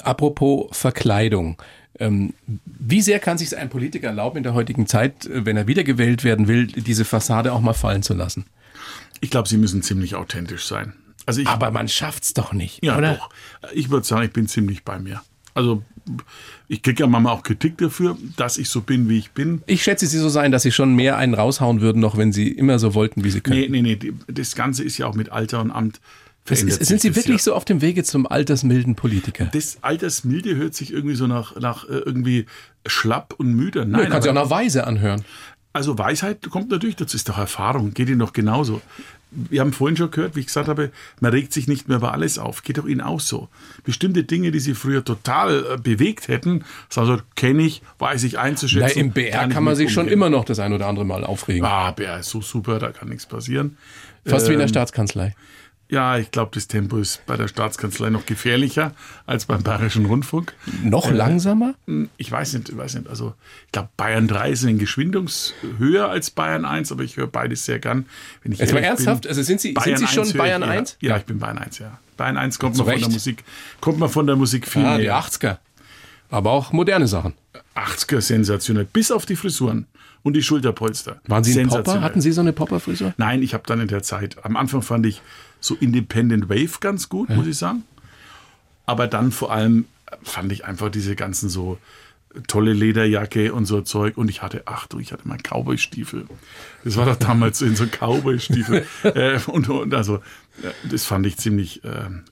[0.02, 1.60] Apropos Verkleidung.
[1.98, 2.32] Ähm,
[2.64, 6.48] wie sehr kann sich ein Politiker erlauben in der heutigen Zeit, wenn er wiedergewählt werden
[6.48, 8.46] will, diese Fassade auch mal fallen zu lassen?
[9.20, 10.94] Ich glaube, sie müssen ziemlich authentisch sein.
[11.26, 13.14] Also ich, Aber man schafft's doch nicht, ja, oder?
[13.14, 13.30] Doch.
[13.72, 15.22] Ich würde sagen, ich bin ziemlich bei mir.
[15.54, 15.82] Also
[16.68, 19.62] ich kriege ja manchmal auch Kritik dafür, dass ich so bin, wie ich bin.
[19.66, 22.48] Ich schätze Sie so sein, dass Sie schon mehr einen raushauen würden, noch wenn Sie
[22.48, 23.60] immer so wollten, wie Sie können.
[23.70, 24.12] Nee, nee, nee.
[24.26, 26.00] Das Ganze ist ja auch mit Alter und Amt.
[26.48, 27.42] Ist, sind Sie wirklich ja.
[27.42, 29.46] so auf dem Wege zum altersmilden Politiker?
[29.46, 32.44] Das Altersmilde hört sich irgendwie so nach, nach äh, irgendwie
[32.86, 33.86] schlapp und müde.
[33.86, 35.24] Nein, ja, kann sich auch nach Weise anhören.
[35.72, 38.82] Also Weisheit kommt natürlich dazu, ist doch Erfahrung, geht Ihnen doch genauso
[39.34, 42.12] wir haben vorhin schon gehört, wie ich gesagt habe, man regt sich nicht mehr über
[42.12, 42.62] alles auf.
[42.62, 43.48] Geht doch Ihnen auch so.
[43.84, 46.64] Bestimmte Dinge, die Sie früher total äh, bewegt hätten,
[46.94, 48.92] also kenne ich, weiß ich einzuschätzen.
[48.96, 49.94] Na, Im BR kann, kann man sich umgehen.
[49.94, 51.64] schon immer noch das ein oder andere Mal aufregen.
[51.64, 53.76] Ah, BR ist so super, da kann nichts passieren.
[54.24, 55.34] Fast ähm, wie in der ähm, Staatskanzlei.
[55.88, 58.92] Ja, ich glaube, das Tempo ist bei der Staatskanzlei noch gefährlicher
[59.26, 60.54] als beim Bayerischen Rundfunk.
[60.82, 61.74] Noch äh, langsamer?
[62.16, 63.08] Ich weiß nicht, ich weiß nicht.
[63.08, 63.34] Also,
[63.66, 67.66] ich glaube, Bayern 3 ist in Geschwindungs höher als Bayern 1, aber ich höre beides
[67.66, 68.06] sehr gern.
[68.42, 69.22] Wenn ich Jetzt mal ernsthaft?
[69.22, 70.96] Bin, also sind Sie, sind Sie schon Bayern ich, 1?
[71.00, 71.98] Ja, ja, ich bin Bayern 1, ja.
[72.16, 73.44] Bayern 1 kommt man von der Musik,
[73.80, 74.98] kommt man von der Musik viel ah, mehr.
[74.98, 75.58] Die 80er.
[76.30, 77.34] Aber auch moderne Sachen.
[77.76, 79.86] 80er sensationell, bis auf die Frisuren
[80.22, 81.20] und die Schulterpolster.
[81.26, 82.00] Waren Sie ein Popper?
[82.00, 83.14] Hatten Sie so eine Popper-Frisur?
[83.18, 85.20] Nein, ich habe dann in der Zeit, am Anfang fand ich
[85.64, 87.36] so Independent Wave ganz gut, ja.
[87.36, 87.84] muss ich sagen.
[88.86, 89.86] Aber dann vor allem
[90.22, 91.78] fand ich einfach diese ganzen so
[92.46, 94.16] tolle Lederjacke und so Zeug.
[94.16, 96.26] Und ich hatte, ach du, ich hatte mal Cowboy-Stiefel.
[96.84, 98.86] Das war doch damals so in so Cowboy-Stiefel.
[99.04, 100.20] äh, und, und also,
[100.90, 101.84] das fand ich ziemlich.
[101.84, 101.88] Äh,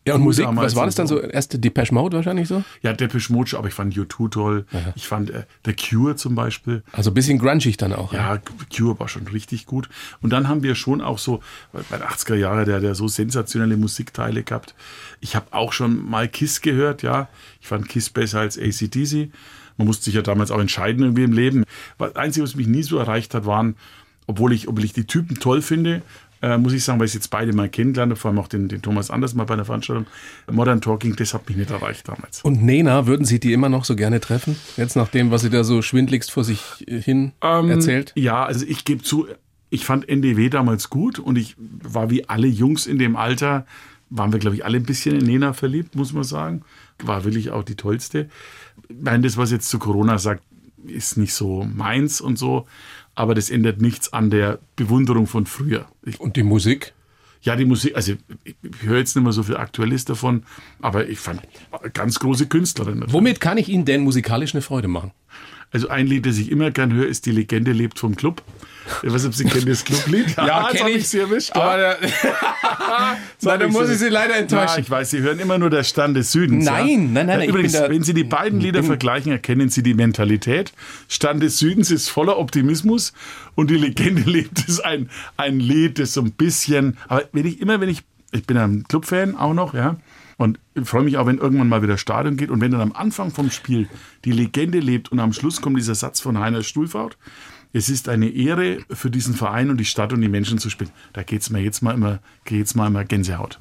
[0.06, 1.20] ja, und Musik, was war das dann so?
[1.20, 2.62] Erste Depeche Mode wahrscheinlich so?
[2.82, 4.66] Ja, Depeche Mode, aber ich fand U2 toll.
[4.94, 6.82] Ich fand äh, The Cure zum Beispiel.
[6.92, 8.12] Also ein bisschen grungig dann auch.
[8.12, 8.38] Ja,
[8.74, 9.88] Cure war schon richtig gut.
[10.20, 11.42] Und dann haben wir schon auch so,
[11.72, 14.74] bei den 80er Jahren, der, der so sensationelle Musikteile gehabt.
[15.20, 17.28] Ich habe auch schon mal Kiss gehört, ja.
[17.60, 19.30] Ich fand Kiss besser als ACDC.
[19.76, 21.64] Man musste sich ja damals auch entscheiden irgendwie im Leben.
[21.98, 23.76] Das Einzige, was mich nie so erreicht hat, waren,
[24.26, 26.02] obwohl ich, obwohl ich die Typen toll finde,
[26.42, 28.68] äh, muss ich sagen, weil ich jetzt beide mal kennengelernt habe, vor allem auch den,
[28.68, 30.06] den Thomas Anders mal bei einer Veranstaltung.
[30.50, 32.42] Modern Talking, das hat mich nicht erreicht damals.
[32.42, 34.56] Und Nena, würden Sie die immer noch so gerne treffen?
[34.76, 38.12] Jetzt nach dem, was sie da so schwindligst vor sich hin Ähm, erzählt?
[38.16, 39.28] Ja, also ich gebe zu,
[39.70, 43.64] ich fand NDW damals gut und ich war wie alle Jungs in dem Alter,
[44.10, 46.62] waren wir, glaube ich, alle ein bisschen in Nena verliebt, muss man sagen.
[47.02, 48.28] War wirklich auch die tollste.
[48.88, 50.42] Ich meine, das, was jetzt zu Corona sagt,
[50.86, 52.66] ist nicht so meins und so,
[53.14, 55.86] aber das ändert nichts an der Bewunderung von früher.
[56.02, 56.94] Ich, Und die Musik?
[57.42, 58.12] ja, die Musik, also
[58.44, 60.44] ich, ich höre jetzt nicht mehr so viel Aktuelles davon,
[60.80, 61.42] aber ich fand
[61.92, 62.94] ganz große Künstlerin.
[62.94, 63.12] natürlich.
[63.12, 65.10] Womit kann ich Ihnen denn musikalisch eine Freude machen?
[65.72, 68.42] Also ein Lied, das ich immer gern höre, ist Die Legende lebt vom Club.
[69.02, 70.26] Ich weiß nicht, ob Sie kennen das Clublied.
[70.26, 71.08] jetzt kenn hab ich.
[71.08, 71.52] Sie erwischt.
[71.52, 71.96] Aber da,
[73.42, 74.80] Nein, da muss ich Sie leider Ja, enttäuschen.
[74.80, 76.64] ich weiß, Sie hören immer nur der Stand des Südens.
[76.64, 76.96] Nein, ja?
[76.98, 80.72] nein, nein, Ja, ich Übrigens, wenn Sie die beiden Lieder vergleichen, erkennen Sie die Mentalität.
[81.08, 83.12] Stand des Südens ist voller Optimismus
[83.54, 87.60] und die Legende lebt ist ein, ein Lied, das so ein bisschen, aber wenn ich
[87.60, 88.02] immer, wenn ich,
[88.32, 89.96] ich bin ein Clubfan auch noch, ja,
[90.36, 92.92] und ich freue mich auch, wenn irgendwann mal wieder Stadion geht und wenn dann am
[92.92, 93.88] Anfang vom Spiel
[94.24, 97.16] die Legende lebt und am Schluss kommt dieser Satz von Heiner Stuhlfaut,
[97.72, 100.90] es ist eine Ehre für diesen Verein und die Stadt und die Menschen zu spielen.
[101.14, 103.58] Da geht's mir jetzt mal immer, geht's mal immer Gänsehaut.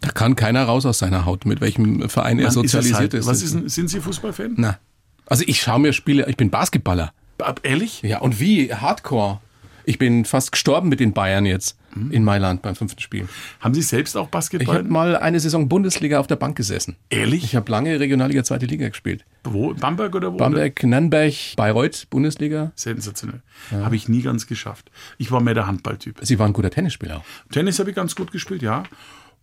[0.00, 3.14] Da kann keiner raus aus seiner Haut, mit welchem Verein er ist es sozialisiert halt,
[3.14, 3.26] ist.
[3.26, 4.54] Was ist, denn- sind Sie Fußballfan?
[4.56, 4.78] Na.
[5.26, 7.12] Also ich schaue mir Spiele, ich bin Basketballer.
[7.38, 8.02] Ab, ehrlich?
[8.02, 9.40] Ja, und wie hardcore.
[9.86, 11.76] Ich bin fast gestorben mit den Bayern jetzt
[12.10, 13.28] in Mailand beim fünften Spiel.
[13.60, 14.78] Haben Sie selbst auch Ich Basketball?
[14.78, 16.96] habe mal eine Saison Bundesliga auf der Bank gesessen.
[17.10, 17.44] ehrlich?
[17.44, 19.24] Ich habe lange Regionalliga zweite Liga gespielt.
[19.44, 19.74] wo?
[19.74, 20.36] Bamberg oder wo?
[20.36, 22.72] Bamberg, Nürnberg, Bayreuth, Bundesliga.
[22.74, 23.42] Sensationell.
[23.70, 24.90] Habe ich nie ganz geschafft.
[25.18, 26.18] Ich war mehr der Handballtyp.
[26.22, 27.22] Sie waren ein guter Tennisspieler.
[27.52, 28.82] Tennis habe ich ganz gut gespielt, ja.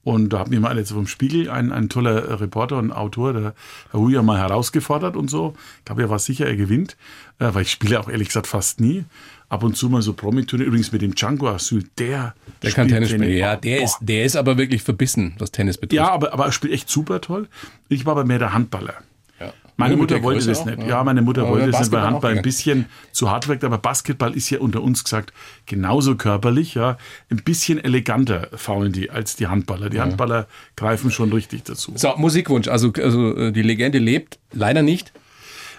[0.04, 3.54] Und da hat mir mal jetzt vom Spiegel ein, ein toller Reporter und Autor, der
[3.92, 5.54] Herr Huja, mal herausgefordert und so.
[5.80, 6.98] Ich glaube, er war sicher, er gewinnt,
[7.40, 9.06] äh, weil ich spiele auch ehrlich gesagt fast nie.
[9.52, 13.10] Ab und zu mal so Promiturnier, übrigens mit dem Django Asyl, der, Der kann Tennis
[13.10, 13.36] spielen.
[13.36, 13.84] Ja, der boah.
[13.84, 15.98] ist, der ist aber wirklich verbissen, was Tennis betrifft.
[15.98, 17.50] Ja, aber, aber er spielt echt super toll.
[17.90, 18.94] Ich war aber mehr der Handballer.
[19.42, 19.52] Ja.
[19.76, 20.80] Meine Mutter wollte Größe das auch, nicht.
[20.80, 20.88] ja.
[20.88, 23.66] Ja, meine Mutter Aber wollte das nicht, weil Handball ein bisschen zu hart wirkt.
[23.66, 25.34] Aber Basketball ist ja unter uns gesagt
[25.66, 26.98] genauso körperlich, ja.
[27.30, 29.90] Ein bisschen eleganter faulen die als die Handballer.
[29.90, 30.48] Die Handballer
[30.78, 31.92] greifen schon richtig dazu.
[31.96, 32.70] So, Musikwunsch.
[32.70, 34.40] Also, also äh, die Legende lebt.
[34.54, 35.12] Leider nicht.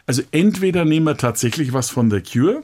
[0.06, 2.62] Also entweder nehmen wir tatsächlich was von The Cure.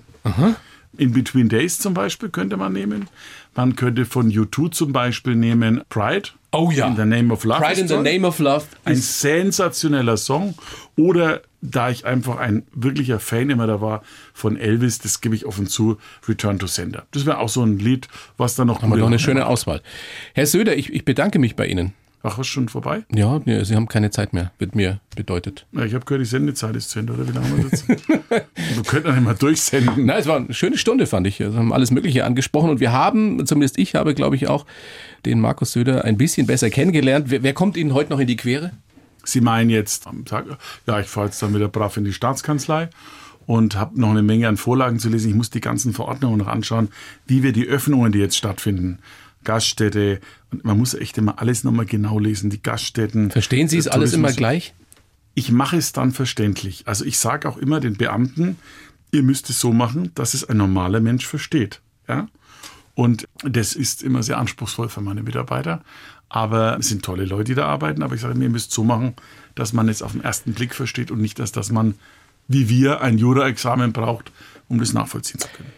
[0.97, 3.09] In Between Days zum Beispiel könnte man nehmen.
[3.55, 6.31] Man könnte von U2 zum Beispiel nehmen Pride.
[6.53, 6.87] Oh ja.
[6.87, 7.61] In the Name of Love.
[7.61, 7.97] Pride in the.
[7.97, 8.65] Name of Love.
[8.85, 10.55] ein sensationeller Song.
[10.97, 15.45] Oder da ich einfach ein wirklicher Fan immer da war von Elvis, das gebe ich
[15.45, 17.07] offen zu, Return to Sender.
[17.11, 19.47] Das wäre auch so ein Lied, was da noch haben wir noch eine schöne.
[19.47, 19.83] Auswahl.
[20.35, 21.95] Herr Söder, ich, ich bedanke mich bei Ihnen.
[22.31, 23.05] Ach, was schon vorbei?
[23.11, 25.67] Ja, nee, Sie haben keine Zeit mehr, wird mir bedeutet.
[25.73, 27.89] Ja, ich habe gehört, die Sendezeit ist zu Ende, oder wie lange haben wir jetzt?
[27.89, 30.05] wir könnten dann immer durchsenden.
[30.05, 31.39] Na, es war eine schöne Stunde, fand ich.
[31.39, 34.67] Wir haben alles Mögliche angesprochen und wir haben, zumindest ich habe, glaube ich, auch
[35.25, 37.31] den Markus Söder ein bisschen besser kennengelernt.
[37.31, 38.73] Wer, wer kommt Ihnen heute noch in die Quere?
[39.25, 40.45] Sie meinen jetzt am Tag,
[40.87, 42.91] ja, ich fahre jetzt dann wieder brav in die Staatskanzlei
[43.47, 45.31] und habe noch eine Menge an Vorlagen zu lesen.
[45.31, 46.89] Ich muss die ganzen Verordnungen noch anschauen,
[47.27, 48.99] wie wir die Öffnungen, die jetzt stattfinden,
[49.49, 50.21] Gaststätte,
[50.51, 53.31] und man muss echt immer alles nochmal genau lesen, die Gaststätten.
[53.31, 54.75] Verstehen Sie es alles immer gleich?
[55.35, 56.83] Ich mache es dann verständlich.
[56.87, 58.59] Also ich sage auch immer den Beamten,
[59.11, 61.81] ihr müsst es so machen, dass es ein normaler Mensch versteht.
[62.07, 62.29] Ja?
[62.95, 65.83] Und das ist immer sehr anspruchsvoll für meine Mitarbeiter.
[66.29, 68.03] Aber es sind tolle Leute, die da arbeiten.
[68.03, 69.15] Aber ich sage, mir, ihr müsst so machen,
[69.55, 71.95] dass man es auf den ersten Blick versteht und nicht, dass, dass man,
[72.49, 74.31] wie wir, ein Jura-Examen braucht,
[74.69, 75.73] um das nachvollziehen zu können.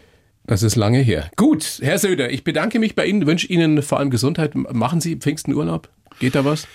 [0.45, 1.29] Das ist lange her.
[1.35, 4.55] Gut, Herr Söder, ich bedanke mich bei Ihnen, wünsche Ihnen vor allem Gesundheit.
[4.55, 5.87] Machen Sie Pfingstenurlaub?
[6.19, 6.67] Geht da was?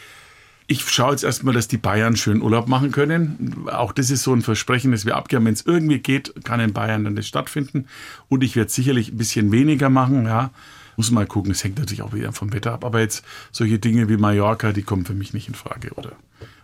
[0.69, 3.67] Ich schaue jetzt erstmal, dass die Bayern schön Urlaub machen können.
[3.71, 5.45] Auch das ist so ein Versprechen, das wir abgeben.
[5.45, 7.87] Wenn es irgendwie geht, kann in Bayern dann das stattfinden.
[8.29, 10.51] Und ich werde sicherlich ein bisschen weniger machen, ja.
[10.97, 12.85] Muss mal gucken, es hängt natürlich auch wieder vom Wetter ab.
[12.85, 16.13] Aber jetzt solche Dinge wie Mallorca, die kommen für mich nicht in Frage oder,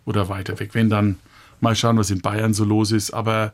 [0.04, 0.70] oder weiter weg.
[0.72, 1.18] Wenn dann
[1.60, 3.12] mal schauen, was in Bayern so los ist.
[3.12, 3.52] Aber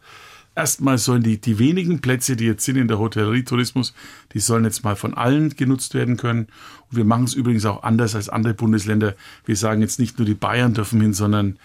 [0.58, 3.94] erstmal sollen die, die wenigen Plätze, die jetzt sind in der Hotellerie, Tourismus,
[4.34, 6.48] die sollen jetzt mal von allen genutzt werden können.
[6.90, 9.14] Und wir machen es übrigens auch anders als andere Bundesländer.
[9.44, 11.58] Wir sagen jetzt nicht nur die Bayern dürfen hin, sondern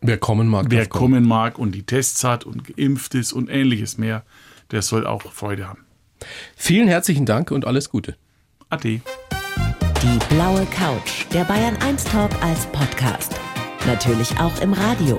[0.00, 3.98] Wer kommen mag, Wer kommen mag und die Tests hat und geimpft ist und ähnliches
[3.98, 4.22] mehr,
[4.70, 5.84] der soll auch Freude haben.
[6.56, 8.16] Vielen herzlichen Dank und alles Gute.
[8.70, 9.00] Ade.
[10.02, 13.34] Die blaue Couch, der Bayern 1 Talk als Podcast.
[13.86, 15.18] Natürlich auch im Radio.